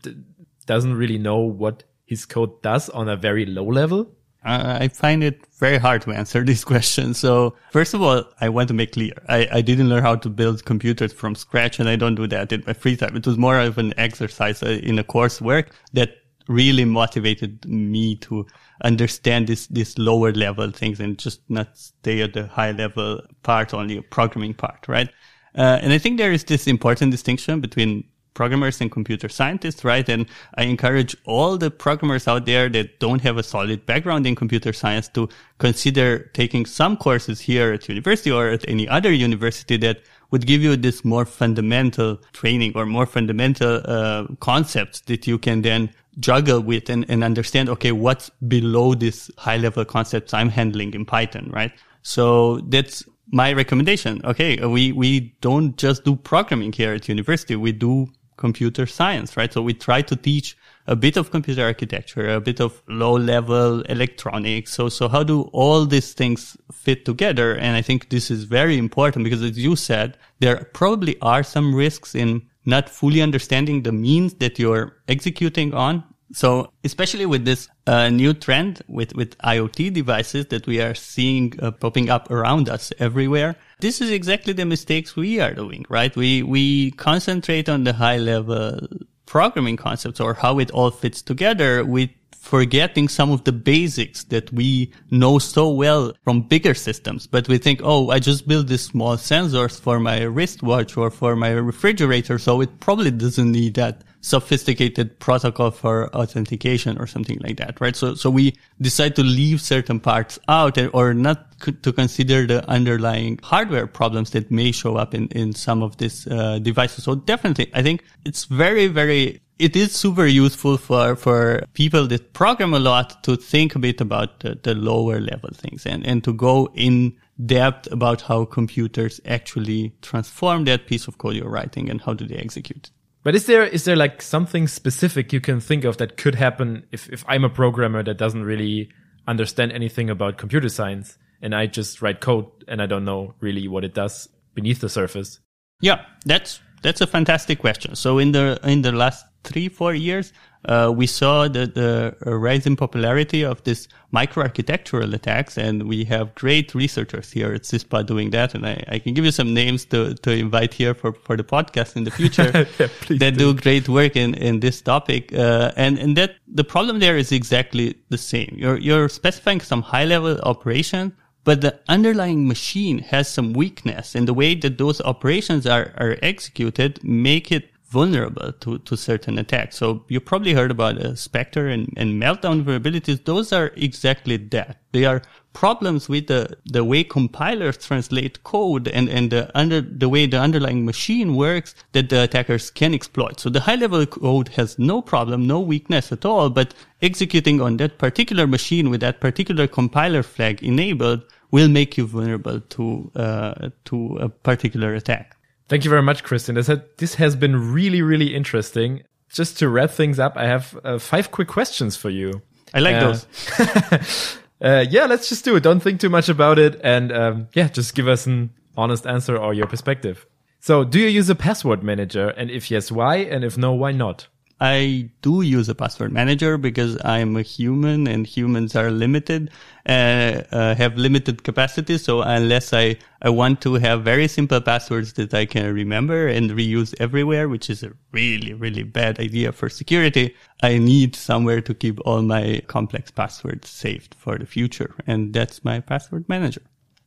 doesn't 0.66 0.96
really 0.96 1.18
know 1.18 1.38
what 1.38 1.84
his 2.06 2.26
code 2.26 2.62
does 2.62 2.90
on 2.90 3.08
a 3.10 3.16
very 3.16 3.46
low 3.46 3.66
level? 3.66 4.12
I 4.44 4.88
find 4.88 5.24
it 5.24 5.46
very 5.58 5.78
hard 5.78 6.02
to 6.04 6.12
answer 6.12 6.44
this 6.46 6.64
question. 6.64 7.14
So 7.14 7.56
first 7.72 7.94
of 7.94 8.02
all, 8.02 8.24
I 8.40 8.50
want 8.50 8.68
to 8.70 8.74
make 8.74 8.94
clear, 8.94 9.14
I, 9.28 9.48
I 9.52 9.62
didn't 9.62 9.90
learn 9.90 10.02
how 10.02 10.16
to 10.16 10.30
build 10.30 10.66
computers 10.66 11.14
from 11.14 11.36
scratch 11.36 11.80
and 11.80 11.90
I 11.90 11.96
don't 11.96 12.16
do 12.16 12.28
that 12.28 12.52
in 12.52 12.64
my 12.66 12.74
free 12.74 12.96
time. 12.96 13.16
It 13.16 13.28
was 13.28 13.38
more 13.38 13.60
of 13.60 13.78
an 13.78 13.94
exercise 13.98 14.64
uh, 14.64 14.80
in 14.84 15.00
a 15.00 15.04
coursework 15.04 15.68
that 15.94 16.16
really 16.48 16.86
motivated 16.86 17.66
me 17.66 18.16
to 18.16 18.46
understand 18.84 19.48
this, 19.48 19.68
this 19.68 19.98
lower 19.98 20.32
level 20.34 20.72
things 20.72 21.00
and 21.00 21.18
just 21.18 21.42
not 21.50 21.78
stay 21.78 22.22
at 22.22 22.34
the 22.34 22.48
high 22.48 22.72
level 22.72 23.22
part, 23.44 23.74
only 23.74 24.02
programming 24.02 24.54
part, 24.54 24.88
right? 24.88 25.10
Uh, 25.56 25.80
and 25.82 25.94
I 25.94 25.98
think 25.98 26.18
there 26.18 26.32
is 26.32 26.44
this 26.44 26.68
important 26.68 27.12
distinction 27.12 27.60
between 27.60 28.06
programmers 28.40 28.80
and 28.80 28.90
computer 28.90 29.28
scientists, 29.28 29.84
right? 29.84 30.08
And 30.08 30.26
I 30.56 30.64
encourage 30.64 31.14
all 31.26 31.58
the 31.58 31.70
programmers 31.70 32.26
out 32.26 32.46
there 32.46 32.70
that 32.70 32.98
don't 33.00 33.22
have 33.22 33.38
a 33.38 33.44
solid 33.44 33.86
background 33.86 34.26
in 34.26 34.34
computer 34.34 34.72
science 34.72 35.10
to 35.10 35.28
consider 35.58 36.20
taking 36.42 36.66
some 36.66 36.96
courses 36.96 37.42
here 37.42 37.74
at 37.74 37.90
university 37.90 38.32
or 38.32 38.48
at 38.48 38.64
any 38.70 38.88
other 38.88 39.12
university 39.12 39.76
that 39.86 39.98
would 40.32 40.48
give 40.48 40.62
you 40.62 40.78
this 40.78 41.04
more 41.04 41.26
fundamental 41.26 42.16
training 42.32 42.72
or 42.76 42.86
more 42.86 43.06
fundamental 43.06 43.82
uh, 43.84 44.26
concepts 44.40 45.02
that 45.02 45.28
you 45.28 45.38
can 45.38 45.62
then 45.62 45.90
juggle 46.22 46.62
with 46.62 46.90
and, 46.90 47.06
and 47.10 47.26
understand, 47.26 47.68
okay, 47.68 47.92
what's 47.92 48.30
below 48.48 48.94
this 48.94 49.30
high 49.38 49.58
level 49.58 49.84
concepts 49.84 50.34
I'm 50.34 50.48
handling 50.48 50.94
in 50.94 51.04
Python, 51.04 51.50
right? 51.52 51.74
So 52.04 52.60
that's 52.70 53.04
my 53.32 53.54
recommendation. 53.54 54.22
Okay. 54.24 54.66
We, 54.66 54.92
we 54.92 55.36
don't 55.42 55.78
just 55.78 56.04
do 56.04 56.16
programming 56.16 56.74
here 56.74 56.94
at 56.94 57.08
university. 57.08 57.56
We 57.56 57.72
do 57.72 58.08
computer 58.40 58.88
science, 58.88 59.38
right? 59.38 59.54
So 59.54 59.62
we 59.62 59.74
try 59.74 60.02
to 60.02 60.16
teach 60.16 60.58
a 60.88 60.96
bit 60.96 61.18
of 61.18 61.30
computer 61.30 61.64
architecture, 61.64 62.28
a 62.30 62.42
bit 62.42 62.60
of 62.60 62.82
low 62.88 63.16
level 63.16 63.82
electronics. 63.82 64.74
So, 64.74 64.90
so 64.90 65.08
how 65.08 65.24
do 65.24 65.42
all 65.54 65.86
these 65.86 66.14
things 66.14 66.58
fit 66.72 67.06
together? 67.06 67.56
And 67.56 67.76
I 67.76 67.84
think 67.84 68.10
this 68.10 68.32
is 68.32 68.46
very 68.46 68.78
important 68.78 69.26
because 69.26 69.44
as 69.44 69.60
you 69.60 69.76
said, 69.76 70.18
there 70.40 70.70
probably 70.74 71.16
are 71.22 71.44
some 71.44 71.76
risks 71.76 72.16
in 72.16 72.42
not 72.66 72.90
fully 72.90 73.22
understanding 73.22 73.84
the 73.84 73.92
means 73.92 74.34
that 74.36 74.58
you're 74.58 74.98
executing 75.08 75.74
on. 75.74 76.04
So 76.32 76.72
especially 76.84 77.26
with 77.26 77.46
this 77.46 77.68
uh, 77.88 78.10
new 78.10 78.34
trend 78.34 78.82
with, 78.88 79.16
with 79.16 79.38
IoT 79.40 79.94
devices 79.94 80.46
that 80.48 80.68
we 80.68 80.80
are 80.80 80.94
seeing 80.94 81.54
uh, 81.60 81.72
popping 81.72 82.10
up 82.10 82.30
around 82.30 82.70
us 82.70 82.94
everywhere, 83.00 83.56
this 83.80 84.00
is 84.02 84.12
exactly 84.12 84.54
the 84.54 84.66
mistakes 84.66 85.16
we 85.16 85.40
are 85.40 85.54
doing, 85.54 85.86
right? 85.90 86.16
We, 86.16 86.44
we 86.44 86.92
concentrate 86.92 87.68
on 87.68 87.84
the 87.84 87.94
high 87.94 88.18
level 88.18 88.80
programming 89.26 89.78
concepts 89.78 90.20
or 90.20 90.34
how 90.34 90.60
it 90.60 90.72
all 90.72 90.92
fits 90.92 91.22
together 91.22 91.86
with 91.86 92.10
forgetting 92.40 93.08
some 93.08 93.32
of 93.32 93.44
the 93.44 93.52
basics 93.52 94.24
that 94.26 94.52
we 94.54 94.92
know 95.12 95.38
so 95.38 95.70
well 95.70 96.14
from 96.24 96.42
bigger 96.42 96.74
systems. 96.74 97.28
But 97.28 97.48
we 97.48 97.58
think, 97.58 97.82
oh, 97.84 98.10
I 98.10 98.20
just 98.20 98.48
built 98.48 98.68
these 98.68 98.82
small 98.82 99.18
sensors 99.18 99.80
for 99.80 100.00
my 100.00 100.22
wristwatch 100.22 100.98
or 100.98 101.12
for 101.12 101.36
my 101.36 101.52
refrigerator. 101.52 102.40
So 102.40 102.62
it 102.62 102.80
probably 102.80 103.12
doesn't 103.12 103.52
need 103.52 103.76
that 103.76 104.04
sophisticated 104.22 105.20
protocol 105.20 105.72
for 105.72 106.14
authentication 106.16 106.98
or 106.98 107.08
something 107.08 107.38
like 107.42 107.58
that, 107.58 107.80
right? 107.80 107.96
So, 107.96 108.16
so 108.16 108.30
we 108.30 108.56
decide 108.82 109.16
to 109.16 109.24
leave 109.24 109.62
certain 109.62 110.00
parts 110.00 110.38
out 110.48 110.78
or 110.94 111.14
not 111.14 111.46
to 111.84 111.94
consider 111.94 112.46
the 112.46 112.68
underlying 112.70 113.40
hardware 113.44 113.88
problems 113.88 114.32
that 114.32 114.52
may 114.52 114.72
show 114.72 114.96
up 114.96 115.14
in, 115.14 115.28
in 115.30 115.54
some 115.54 115.82
of 115.82 115.98
these 115.98 116.28
uh, 116.28 116.60
devices. 116.60 117.04
So 117.04 117.16
definitely, 117.16 117.72
I 117.74 117.82
think 117.82 118.04
it's 118.26 118.46
very, 118.46 118.88
very 118.88 119.42
it 119.60 119.76
is 119.76 119.94
super 119.94 120.26
useful 120.26 120.78
for, 120.78 121.18
for 121.18 121.64
people 121.74 122.08
that 122.08 122.32
program 122.34 122.74
a 122.74 122.80
lot 122.80 123.22
to 123.24 123.36
think 123.36 123.76
a 123.76 123.80
bit 123.80 124.00
about 124.00 124.40
the, 124.40 124.58
the 124.64 124.74
lower 124.74 125.20
level 125.20 125.50
things 125.54 125.86
and, 125.86 126.06
and 126.08 126.24
to 126.24 126.32
go 126.34 126.70
in 126.76 127.14
depth 127.46 127.92
about 127.92 128.22
how 128.22 128.46
computers 128.46 129.20
actually 129.26 129.94
transform 130.02 130.64
that 130.64 130.88
piece 130.88 131.08
of 131.08 131.18
code 131.18 131.36
you're 131.36 131.50
writing 131.50 131.90
and 131.90 132.02
how 132.02 132.14
do 132.14 132.26
they 132.26 132.36
execute. 132.36 132.90
But 133.30 133.36
is 133.36 133.46
there 133.46 133.64
is 133.64 133.84
there 133.84 133.96
like 133.96 134.24
something 134.24 134.68
specific 134.68 135.32
you 135.32 135.40
can 135.40 135.60
think 135.60 135.84
of 135.84 135.98
that 135.98 136.18
could 136.18 136.34
happen 136.34 136.88
if, 136.92 137.08
if 137.10 137.24
I'm 137.28 137.44
a 137.44 137.50
programmer 137.52 138.02
that 138.02 138.18
doesn't 138.18 138.44
really 138.44 138.90
understand 139.28 139.72
anything 139.72 140.10
about 140.10 140.40
computer 140.40 140.68
science 140.68 141.16
and 141.40 141.54
I 141.54 141.68
just 141.68 142.02
write 142.02 142.22
code 142.22 142.48
and 142.68 142.82
I 142.82 142.88
don't 142.88 143.06
know 143.06 143.36
really 143.40 143.68
what 143.68 143.84
it 143.84 143.94
does 143.94 144.30
beneath 144.56 144.82
the 144.82 144.90
surface? 144.90 145.42
Yeah, 145.80 146.06
that's 146.26 146.60
that's 146.82 147.02
a 147.02 147.06
fantastic 147.06 147.60
question. 147.60 147.94
So 147.94 148.18
in 148.18 148.32
the 148.32 148.60
in 148.64 148.82
the 148.82 148.94
last 148.94 149.28
three, 149.44 149.70
four 149.70 149.94
years, 149.94 150.34
uh, 150.66 150.92
we 150.94 151.08
saw 151.08 151.48
the, 151.48 151.66
the 151.68 152.32
rise 152.32 152.66
in 152.66 152.76
popularity 152.76 153.44
of 153.44 153.64
this 153.64 153.88
microarchitectural 154.14 155.14
attacks, 155.14 155.58
and 155.58 155.88
we 155.88 156.04
have 156.04 156.36
great 156.36 156.76
researchers 156.76 157.32
here 157.32 157.54
at 157.54 157.62
CISPA 157.62 158.06
doing 158.06 158.32
that. 158.32 158.54
And 158.54 158.66
I, 158.66 158.84
I 158.90 159.00
can 159.00 159.14
give 159.14 159.24
you 159.24 159.32
some 159.32 159.54
names 159.54 159.86
to, 159.86 160.16
to 160.16 160.32
invite 160.32 160.74
here 160.74 160.94
for, 160.94 161.14
for 161.14 161.38
the 161.38 161.44
podcast 161.44 161.96
in 161.96 162.04
the 162.04 162.12
future 162.12 162.52
yeah, 162.80 162.88
that 163.20 163.38
do. 163.38 163.54
do. 163.54 163.62
great 163.62 163.88
work 163.88 164.16
in, 164.16 164.34
in 164.36 164.60
this 164.60 164.82
topic. 164.82 165.34
Uh, 165.34 165.72
and, 165.78 165.98
and 165.98 166.18
that 166.18 166.36
the 166.48 166.66
problem 166.66 167.00
there 167.00 167.18
is 167.18 167.32
exactly 167.32 167.96
the 168.10 168.18
same. 168.18 168.54
You're, 168.58 168.78
you're 168.78 169.08
specifying 169.08 169.62
some 169.62 169.82
high 169.82 170.06
level 170.06 170.40
operation, 170.42 171.16
but 171.46 171.62
the 171.62 171.80
underlying 171.88 172.48
machine 172.48 173.00
has 173.00 173.30
some 173.30 173.54
weakness 173.54 174.14
and 174.14 174.28
the 174.28 174.34
way 174.34 174.56
that 174.56 174.78
those 174.78 175.00
operations 175.02 175.66
are, 175.66 175.94
are 175.98 176.18
executed 176.22 177.02
make 177.04 177.50
it 177.50 177.70
vulnerable 177.90 178.52
to, 178.54 178.78
to 178.80 178.96
certain 178.96 179.40
attacks. 179.40 179.78
So 179.78 180.06
you 180.08 180.20
probably 180.20 180.54
heard 180.54 180.72
about 180.72 180.98
uh, 180.98 181.16
Spectre 181.16 181.68
and, 181.68 181.92
and 181.98 182.22
Meltdown 182.22 182.64
vulnerabilities. 182.64 183.26
Those 183.26 183.52
are 183.52 183.72
exactly 183.76 184.38
that. 184.38 184.78
They 184.92 185.06
are 185.06 185.24
problems 185.54 186.08
with 186.08 186.28
the, 186.28 186.56
the 186.66 186.84
way 186.84 187.04
compilers 187.04 187.78
translate 187.78 188.44
code 188.44 188.88
and, 188.88 189.10
and 189.10 189.32
the 189.32 189.52
under, 189.58 189.82
the 189.82 190.08
way 190.08 190.28
the 190.28 190.40
underlying 190.40 190.86
machine 190.86 191.36
works 191.36 191.74
that 191.94 192.10
the 192.10 192.24
attackers 192.24 192.70
can 192.70 192.94
exploit. 192.94 193.40
So 193.40 193.50
the 193.50 193.62
high 193.62 193.76
level 193.76 194.06
code 194.06 194.50
has 194.50 194.78
no 194.78 195.02
problem, 195.02 195.48
no 195.48 195.60
weakness 195.60 196.12
at 196.12 196.26
all, 196.26 196.52
but 196.52 196.76
executing 197.02 197.60
on 197.60 197.78
that 197.78 197.98
particular 197.98 198.46
machine 198.46 198.92
with 198.92 199.02
that 199.02 199.20
particular 199.20 199.66
compiler 199.68 200.22
flag 200.22 200.62
enabled 200.62 201.24
will 201.50 201.68
make 201.68 201.98
you 201.98 202.06
vulnerable 202.06 202.60
to, 202.62 203.12
uh, 203.16 203.70
to 203.86 204.18
a 204.18 204.30
particular 204.30 204.94
attack. 204.94 205.39
Thank 205.70 205.84
you 205.84 205.90
very 205.90 206.02
much, 206.02 206.24
Cristian. 206.24 206.56
This, 206.56 206.68
had, 206.68 206.84
this 206.98 207.16
has 207.16 207.36
been 207.36 207.72
really, 207.72 208.02
really 208.02 208.36
interesting. 208.36 209.04
Just 209.30 209.60
to 209.60 209.70
wrap 209.70 209.92
things 209.92 210.18
up, 210.18 210.36
I 210.36 210.48
have 210.48 210.78
uh, 210.84 210.98
five 210.98 211.30
quick 211.30 211.48
questions 211.48 211.96
for 211.96 212.10
you. 212.10 212.42
I 212.74 212.80
like 212.80 212.96
uh, 212.96 213.00
those. 213.12 214.38
uh, 214.62 214.86
yeah, 214.90 215.06
let's 215.06 215.30
just 215.30 215.46
do 215.46 215.56
it. 215.56 215.62
Don't 215.62 215.80
think 215.80 216.02
too 216.02 216.10
much 216.10 216.28
about 216.28 216.58
it. 216.58 216.82
And 216.84 217.12
um, 217.12 217.48
yeah, 217.54 217.68
just 217.68 217.94
give 217.94 218.08
us 218.08 218.26
an 218.26 218.50
honest 218.76 219.06
answer 219.06 219.38
or 219.38 219.54
your 219.54 219.68
perspective. 219.68 220.26
So, 220.60 220.84
do 220.84 221.00
you 221.00 221.08
use 221.08 221.30
a 221.30 221.36
password 221.36 221.84
manager? 221.84 222.30
And 222.30 222.50
if 222.50 222.72
yes, 222.72 222.92
why? 222.92 223.18
And 223.18 223.44
if 223.44 223.56
no, 223.58 223.72
why 223.74 223.92
not? 223.92 224.28
I 224.62 225.10
do 225.22 225.42
use 225.42 225.70
a 225.70 225.76
password 225.76 226.12
manager 226.12 226.58
because 226.58 226.98
I'm 227.06 227.38
a 227.38 227.42
human 227.42 228.08
and 228.08 228.28
humans 228.28 228.76
are 228.76 228.92
limited, 228.92 229.52
uh, 229.88 230.44
uh, 230.52 230.76
have 230.76 230.98
limited 230.98 231.44
capacity. 231.44 231.98
So 231.98 232.22
unless 232.22 232.74
I, 232.74 232.98
I 233.22 233.30
want 233.30 233.62
to 233.62 233.76
have 233.76 234.04
very 234.04 234.28
simple 234.28 234.60
passwords 234.60 235.14
that 235.14 235.34
I 235.34 235.46
can 235.46 235.74
remember 235.74 236.28
and 236.28 236.52
reuse 236.52 236.94
everywhere, 237.00 237.48
which 237.48 237.70
is 237.70 237.84
a 237.84 237.94
really, 238.12 238.54
really 238.54 238.84
bad 238.84 239.20
idea 239.20 239.54
for 239.54 239.70
security, 239.70 240.36
I 240.62 240.78
need 240.78 241.16
somewhere 241.16 241.62
to 241.62 241.74
keep 241.74 242.00
all 242.06 242.22
my 242.22 242.62
complex 242.68 243.12
passwords 243.12 243.70
saved 243.70 244.16
for 244.16 244.38
the 244.38 244.46
future. 244.46 244.94
And 245.08 245.34
that's 245.34 245.64
my 245.64 245.80
password 245.80 246.28
manager. 246.28 246.62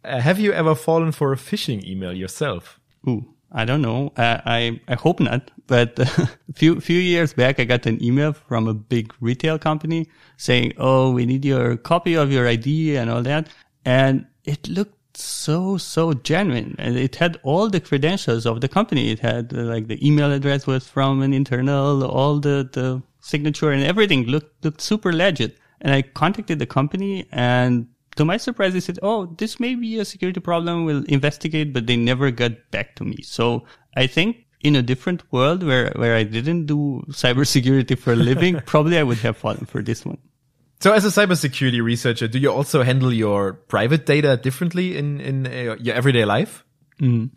Uh, 0.04 0.20
have 0.20 0.40
you 0.40 0.52
ever 0.52 0.74
fallen 0.74 1.12
for 1.12 1.32
a 1.32 1.36
phishing 1.36 1.84
email 1.84 2.12
yourself? 2.12 2.80
Ooh. 3.06 3.34
I 3.52 3.64
don't 3.64 3.82
know. 3.82 4.12
I, 4.16 4.40
I, 4.46 4.80
I 4.88 4.94
hope 4.94 5.20
not. 5.20 5.50
But 5.66 5.98
a 5.98 6.28
few, 6.54 6.80
few 6.80 6.98
years 6.98 7.32
back, 7.34 7.60
I 7.60 7.64
got 7.64 7.86
an 7.86 8.02
email 8.02 8.32
from 8.32 8.66
a 8.66 8.74
big 8.74 9.14
retail 9.20 9.58
company 9.58 10.08
saying, 10.36 10.72
Oh, 10.78 11.12
we 11.12 11.26
need 11.26 11.44
your 11.44 11.76
copy 11.76 12.14
of 12.14 12.32
your 12.32 12.48
ID 12.48 12.96
and 12.96 13.10
all 13.10 13.22
that. 13.22 13.48
And 13.84 14.26
it 14.44 14.68
looked 14.68 15.16
so, 15.16 15.76
so 15.76 16.14
genuine. 16.14 16.74
And 16.78 16.96
it 16.96 17.16
had 17.16 17.38
all 17.42 17.68
the 17.68 17.80
credentials 17.80 18.46
of 18.46 18.60
the 18.60 18.68
company. 18.68 19.10
It 19.10 19.18
had 19.18 19.52
uh, 19.54 19.62
like 19.62 19.88
the 19.88 20.04
email 20.06 20.32
address 20.32 20.66
was 20.66 20.86
from 20.86 21.22
an 21.22 21.34
internal, 21.34 22.04
all 22.04 22.40
the, 22.40 22.68
the 22.72 23.02
signature 23.20 23.70
and 23.70 23.82
everything 23.82 24.24
looked, 24.24 24.64
looked 24.64 24.80
super 24.80 25.12
legit. 25.12 25.58
And 25.80 25.92
I 25.92 26.02
contacted 26.02 26.58
the 26.58 26.66
company 26.66 27.26
and 27.32 27.88
to 28.16 28.24
my 28.24 28.36
surprise, 28.36 28.72
they 28.72 28.80
said, 28.80 28.98
"Oh, 29.02 29.26
this 29.38 29.58
may 29.58 29.74
be 29.74 29.98
a 29.98 30.04
security 30.04 30.40
problem. 30.40 30.84
We'll 30.84 31.04
investigate," 31.04 31.72
but 31.72 31.86
they 31.86 31.96
never 31.96 32.30
got 32.30 32.70
back 32.70 32.96
to 32.96 33.04
me. 33.04 33.22
So 33.22 33.64
I 33.96 34.06
think 34.06 34.46
in 34.62 34.76
a 34.76 34.82
different 34.82 35.22
world 35.32 35.62
where 35.62 35.92
where 35.96 36.16
I 36.16 36.22
didn't 36.22 36.66
do 36.66 37.04
cybersecurity 37.10 37.98
for 37.98 38.12
a 38.12 38.16
living, 38.16 38.60
probably 38.66 38.98
I 38.98 39.02
would 39.02 39.18
have 39.18 39.36
fallen 39.36 39.66
for 39.66 39.82
this 39.82 40.04
one. 40.04 40.18
So, 40.80 40.92
as 40.92 41.04
a 41.04 41.08
cybersecurity 41.08 41.80
researcher, 41.82 42.26
do 42.26 42.38
you 42.38 42.50
also 42.50 42.82
handle 42.82 43.12
your 43.12 43.54
private 43.54 44.04
data 44.04 44.36
differently 44.36 44.96
in 44.96 45.20
in 45.20 45.46
uh, 45.46 45.76
your 45.78 45.94
everyday 45.94 46.24
life? 46.24 46.64
Mm. 47.00 47.30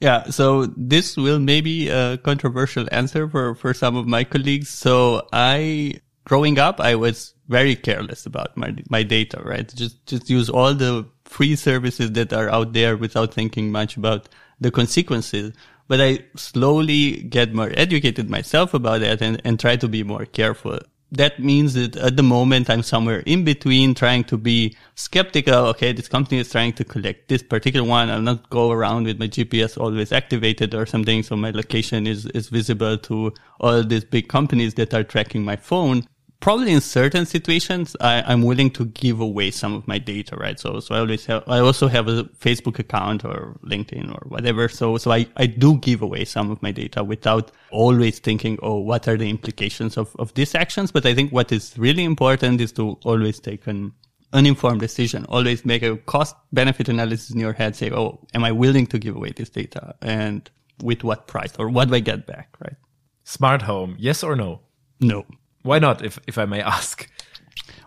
Yeah, 0.00 0.30
so 0.30 0.66
this 0.76 1.16
will 1.16 1.38
maybe 1.38 1.88
a 1.88 2.18
controversial 2.18 2.88
answer 2.90 3.28
for 3.28 3.54
for 3.54 3.74
some 3.74 3.96
of 3.96 4.06
my 4.06 4.24
colleagues. 4.24 4.68
So 4.68 5.26
I 5.32 6.00
growing 6.24 6.58
up, 6.58 6.80
I 6.80 6.94
was 6.94 7.34
very 7.48 7.76
careless 7.76 8.26
about 8.26 8.56
my 8.56 8.74
my 8.88 9.02
data, 9.02 9.40
right? 9.44 9.72
Just 9.74 10.04
just 10.06 10.30
use 10.30 10.48
all 10.48 10.74
the 10.74 11.06
free 11.24 11.56
services 11.56 12.12
that 12.12 12.32
are 12.32 12.50
out 12.50 12.72
there 12.72 12.96
without 12.96 13.34
thinking 13.34 13.72
much 13.72 13.96
about 13.96 14.28
the 14.60 14.70
consequences. 14.70 15.52
But 15.88 16.00
I 16.00 16.20
slowly 16.36 17.22
get 17.22 17.52
more 17.52 17.72
educated 17.76 18.30
myself 18.30 18.72
about 18.72 19.00
that 19.00 19.20
and, 19.20 19.40
and 19.44 19.58
try 19.58 19.76
to 19.76 19.88
be 19.88 20.02
more 20.02 20.24
careful. 20.24 20.78
that 21.12 21.38
means 21.38 21.74
that 21.74 21.94
at 21.96 22.16
the 22.16 22.22
moment 22.22 22.70
I'm 22.70 22.82
somewhere 22.82 23.20
in 23.26 23.44
between 23.44 23.94
trying 23.94 24.24
to 24.24 24.38
be 24.38 24.74
skeptical. 24.94 25.66
Okay. 25.72 25.92
This 25.92 26.08
company 26.08 26.38
is 26.40 26.50
trying 26.50 26.72
to 26.74 26.84
collect 26.84 27.28
this 27.28 27.42
particular 27.42 27.86
one. 27.86 28.08
I'll 28.08 28.22
not 28.22 28.48
go 28.48 28.70
around 28.70 29.04
with 29.04 29.18
my 29.18 29.28
GPS 29.28 29.78
always 29.78 30.10
activated 30.10 30.74
or 30.74 30.86
something. 30.86 31.22
So 31.22 31.36
my 31.36 31.50
location 31.50 32.06
is, 32.06 32.24
is 32.26 32.48
visible 32.48 32.96
to 32.98 33.34
all 33.60 33.84
these 33.84 34.04
big 34.04 34.28
companies 34.28 34.72
that 34.74 34.94
are 34.94 35.04
tracking 35.04 35.44
my 35.44 35.56
phone 35.56 36.08
probably 36.42 36.72
in 36.72 36.80
certain 36.80 37.24
situations, 37.24 37.96
I, 38.00 38.32
am 38.32 38.42
willing 38.42 38.70
to 38.72 38.84
give 38.86 39.20
away 39.20 39.52
some 39.52 39.74
of 39.74 39.86
my 39.86 39.98
data, 39.98 40.36
right? 40.36 40.58
So, 40.58 40.80
so 40.80 40.94
I 40.96 40.98
always 40.98 41.24
have, 41.26 41.44
I 41.46 41.60
also 41.60 41.86
have 41.86 42.08
a 42.08 42.24
Facebook 42.24 42.80
account 42.80 43.24
or 43.24 43.56
LinkedIn 43.64 44.12
or 44.12 44.26
whatever. 44.28 44.68
So, 44.68 44.98
so 44.98 45.12
I, 45.12 45.26
I 45.36 45.46
do 45.46 45.78
give 45.78 46.02
away 46.02 46.24
some 46.24 46.50
of 46.50 46.60
my 46.60 46.72
data 46.72 47.04
without 47.04 47.52
always 47.70 48.18
thinking, 48.18 48.58
oh, 48.60 48.80
what 48.80 49.06
are 49.06 49.16
the 49.16 49.30
implications 49.30 49.96
of, 49.96 50.14
of 50.18 50.34
these 50.34 50.54
actions? 50.56 50.90
But 50.90 51.06
I 51.06 51.14
think 51.14 51.32
what 51.32 51.52
is 51.52 51.78
really 51.78 52.02
important 52.02 52.60
is 52.60 52.72
to 52.72 52.98
always 53.04 53.38
take 53.38 53.68
an 53.68 53.92
uninformed 54.32 54.80
decision. 54.80 55.24
Always 55.28 55.64
make 55.64 55.84
a 55.84 55.96
cost 55.96 56.34
benefit 56.52 56.88
analysis 56.88 57.30
in 57.30 57.38
your 57.38 57.52
head. 57.52 57.76
Say, 57.76 57.92
oh, 57.92 58.18
am 58.34 58.42
I 58.42 58.50
willing 58.50 58.88
to 58.88 58.98
give 58.98 59.14
away 59.14 59.30
this 59.30 59.48
data? 59.48 59.94
And 60.02 60.50
with 60.82 61.04
what 61.04 61.28
price 61.28 61.52
or 61.56 61.68
what 61.68 61.88
do 61.88 61.94
I 61.94 62.00
get 62.00 62.26
back, 62.26 62.56
right? 62.60 62.74
Smart 63.22 63.62
home, 63.62 63.94
yes 63.96 64.24
or 64.24 64.34
no? 64.34 64.60
No. 65.00 65.24
Why 65.62 65.78
not, 65.78 66.04
if 66.04 66.18
if 66.26 66.38
I 66.38 66.44
may 66.44 66.60
ask? 66.78 67.08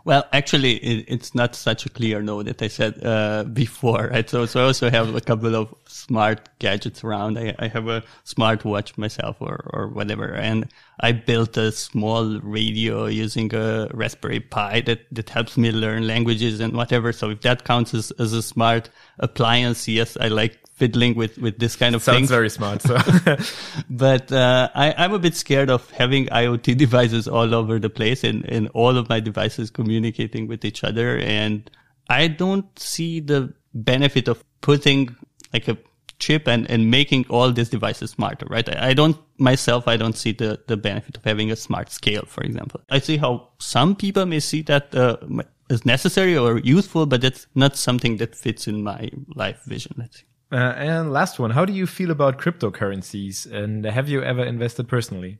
Well, 0.06 0.24
actually, 0.32 0.76
it, 0.76 1.06
it's 1.08 1.34
not 1.34 1.56
such 1.56 1.88
a 1.88 1.90
clear 1.90 2.22
no 2.22 2.44
that 2.44 2.62
I 2.62 2.68
said 2.68 3.04
uh, 3.04 3.44
before, 3.44 4.10
right? 4.12 4.30
So, 4.30 4.46
so 4.46 4.62
I 4.62 4.66
also 4.66 4.92
have 4.92 5.16
a 5.16 5.20
couple 5.20 5.56
of 5.56 5.74
smart 5.88 6.48
gadgets 6.60 7.04
around. 7.04 7.40
I, 7.40 7.56
I 7.58 7.68
have 7.70 7.88
a 7.88 8.04
smart 8.24 8.64
watch 8.64 8.96
myself, 9.00 9.38
or 9.40 9.68
or 9.74 9.88
whatever, 9.88 10.32
and 10.36 10.70
I 11.00 11.12
built 11.12 11.58
a 11.58 11.72
small 11.72 12.40
radio 12.42 13.08
using 13.08 13.54
a 13.56 13.90
Raspberry 13.94 14.42
Pi 14.42 14.82
that 14.82 15.08
that 15.12 15.32
helps 15.32 15.58
me 15.58 15.72
learn 15.72 16.06
languages 16.06 16.60
and 16.60 16.74
whatever. 16.74 17.12
So, 17.12 17.32
if 17.32 17.42
that 17.42 17.64
counts 17.64 17.96
as, 17.96 18.12
as 18.20 18.32
a 18.34 18.44
smart 18.44 18.92
appliance, 19.18 19.88
yes, 19.88 20.18
I 20.22 20.28
like 20.28 20.60
fiddling 20.76 21.16
with 21.16 21.38
with 21.38 21.58
this 21.58 21.76
kind 21.76 21.96
of 21.96 22.04
Sounds 22.04 22.18
things. 22.18 22.30
very 22.30 22.50
smart. 22.50 22.82
So. 22.82 22.98
but 23.90 24.32
uh, 24.32 24.70
I, 24.76 24.94
I'm 24.98 25.14
a 25.14 25.20
bit 25.20 25.36
scared 25.36 25.70
of 25.70 25.90
having 25.92 26.28
IoT 26.28 26.78
devices 26.86 27.28
all 27.28 27.56
over 27.56 27.80
the 27.80 27.90
place 27.90 28.24
and, 28.24 28.46
and 28.46 28.70
all 28.74 28.98
of 28.98 29.10
my 29.10 29.20
devices 29.20 29.70
communicating 29.70 30.48
with 30.48 30.66
each 30.66 30.84
other. 30.84 31.18
And 31.20 31.70
I 32.10 32.28
don't 32.28 32.78
see 32.78 33.20
the 33.20 33.54
benefit 33.74 34.28
of 34.28 34.44
putting 34.62 35.16
like 35.54 35.68
a 35.68 35.78
chip 36.20 36.48
and, 36.48 36.70
and 36.70 36.90
making 36.92 37.26
all 37.30 37.52
these 37.52 37.70
devices 37.70 38.12
smarter, 38.12 38.46
right? 38.50 38.68
I, 38.70 38.90
I 38.90 38.94
don't 38.94 39.18
myself, 39.38 39.88
I 39.88 39.98
don't 39.98 40.18
see 40.18 40.32
the, 40.32 40.60
the 40.68 40.78
benefit 40.78 41.18
of 41.18 41.24
having 41.24 41.52
a 41.52 41.56
smart 41.56 41.92
scale, 41.92 42.26
for 42.28 42.42
example. 42.44 42.82
I 42.90 43.00
see 43.00 43.18
how 43.18 43.50
some 43.60 43.96
people 43.96 44.26
may 44.26 44.40
see 44.40 44.62
that 44.64 44.94
uh, 44.96 45.18
as 45.70 45.86
necessary 45.86 46.38
or 46.38 46.60
useful, 46.60 47.06
but 47.06 47.22
that's 47.22 47.48
not 47.56 47.76
something 47.76 48.18
that 48.18 48.36
fits 48.36 48.68
in 48.68 48.84
my 48.84 49.10
life 49.36 49.62
vision, 49.66 49.96
let's 49.98 50.20
say. 50.20 50.26
Uh, 50.56 50.74
and 50.78 51.12
last 51.12 51.38
one, 51.38 51.52
how 51.52 51.66
do 51.66 51.74
you 51.74 51.86
feel 51.86 52.12
about 52.12 52.40
cryptocurrencies? 52.40 53.46
And 53.52 53.84
have 53.84 54.08
you 54.08 54.24
ever 54.24 54.42
invested 54.42 54.88
personally? 54.88 55.38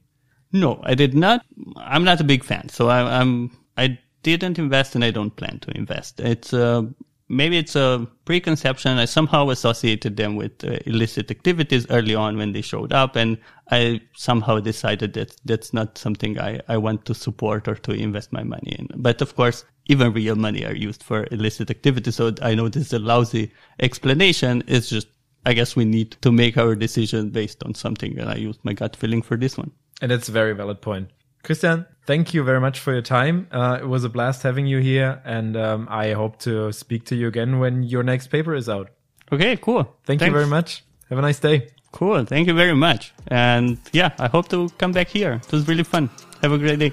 No, 0.52 0.82
I 0.84 0.94
did 0.94 1.14
not. 1.14 1.46
I'm 1.78 2.04
not 2.04 2.20
a 2.20 2.26
big 2.26 2.44
fan, 2.44 2.68
so 2.68 2.90
I, 2.90 3.22
I'm 3.22 3.50
I 3.78 3.98
didn't 4.24 4.60
invest, 4.60 4.94
and 4.94 5.06
I 5.06 5.12
don't 5.12 5.34
plan 5.34 5.60
to 5.60 5.78
invest. 5.78 6.20
It's 6.20 6.54
uh, 6.54 6.84
maybe 7.30 7.58
it's 7.58 7.76
a 7.76 8.08
preconception. 8.26 8.98
I 8.98 9.06
somehow 9.06 9.50
associated 9.50 10.18
them 10.18 10.36
with 10.36 10.64
uh, 10.64 10.78
illicit 10.86 11.32
activities 11.32 11.86
early 11.90 12.16
on 12.16 12.38
when 12.38 12.52
they 12.54 12.62
showed 12.62 12.94
up, 12.94 13.16
and 13.16 13.38
I 13.72 14.02
somehow 14.16 14.60
decided 14.60 15.14
that 15.14 15.36
that's 15.46 15.74
not 15.74 15.98
something 15.98 16.40
I, 16.40 16.62
I 16.68 16.78
want 16.78 17.06
to 17.06 17.14
support 17.14 17.68
or 17.68 17.76
to 17.76 17.92
invest 17.92 18.32
my 18.32 18.44
money 18.44 18.76
in. 18.78 18.88
But 18.96 19.22
of 19.22 19.36
course, 19.36 19.66
even 19.88 20.14
real 20.14 20.36
money 20.36 20.66
are 20.66 20.76
used 20.76 21.04
for 21.04 21.28
illicit 21.32 21.70
activities. 21.70 22.16
So 22.16 22.34
I 22.42 22.56
know 22.56 22.70
this 22.70 22.88
is 22.88 22.94
a 22.94 23.00
lousy 23.00 23.52
explanation. 23.80 24.64
It's 24.68 24.90
just, 24.90 25.08
I 25.46 25.54
guess 25.54 25.76
we 25.76 25.86
need 25.86 26.12
to 26.22 26.32
make 26.32 26.58
our 26.58 26.76
decision 26.76 27.30
based 27.30 27.64
on 27.64 27.76
something. 27.76 28.18
And 28.20 28.30
I 28.30 28.36
used 28.36 28.60
my 28.64 28.74
gut 28.74 28.96
feeling 28.96 29.22
for 29.22 29.38
this 29.38 29.58
one. 29.58 29.72
And 30.02 30.12
that's 30.12 30.30
a 30.30 30.32
very 30.32 30.54
valid 30.54 30.82
point. 30.82 31.10
Cristian, 31.46 31.86
thank 32.06 32.34
you 32.34 32.44
very 32.44 32.60
much 32.60 32.80
for 32.80 32.92
your 32.92 33.04
time. 33.04 33.48
Uh, 33.52 33.78
it 33.80 33.88
was 33.88 34.04
a 34.04 34.10
blast 34.10 34.42
having 34.42 34.66
you 34.66 34.80
here. 34.80 35.22
And 35.24 35.56
um, 35.56 35.88
I 35.90 36.14
hope 36.14 36.40
to 36.40 36.72
speak 36.72 37.06
to 37.06 37.16
you 37.16 37.28
again 37.28 37.60
when 37.60 37.84
your 37.84 38.04
next 38.04 38.28
paper 38.28 38.56
is 38.56 38.68
out. 38.68 38.90
Okay, 39.32 39.56
cool. 39.58 39.84
Thank 40.06 40.20
Thanks. 40.20 40.26
you 40.26 40.32
very 40.32 40.48
much. 40.48 40.84
Have 41.10 41.20
a 41.20 41.22
nice 41.22 41.40
day. 41.40 41.70
Cool. 41.92 42.26
Thank 42.26 42.48
you 42.48 42.54
very 42.54 42.76
much. 42.76 43.14
And 43.28 43.78
yeah, 43.94 44.12
I 44.18 44.28
hope 44.28 44.50
to 44.50 44.70
come 44.78 44.92
back 44.92 45.08
here. 45.08 45.34
It 45.34 45.52
was 45.52 45.68
really 45.68 45.84
fun. 45.84 46.10
Have 46.42 46.52
a 46.52 46.58
great 46.58 46.80
day. 46.80 46.92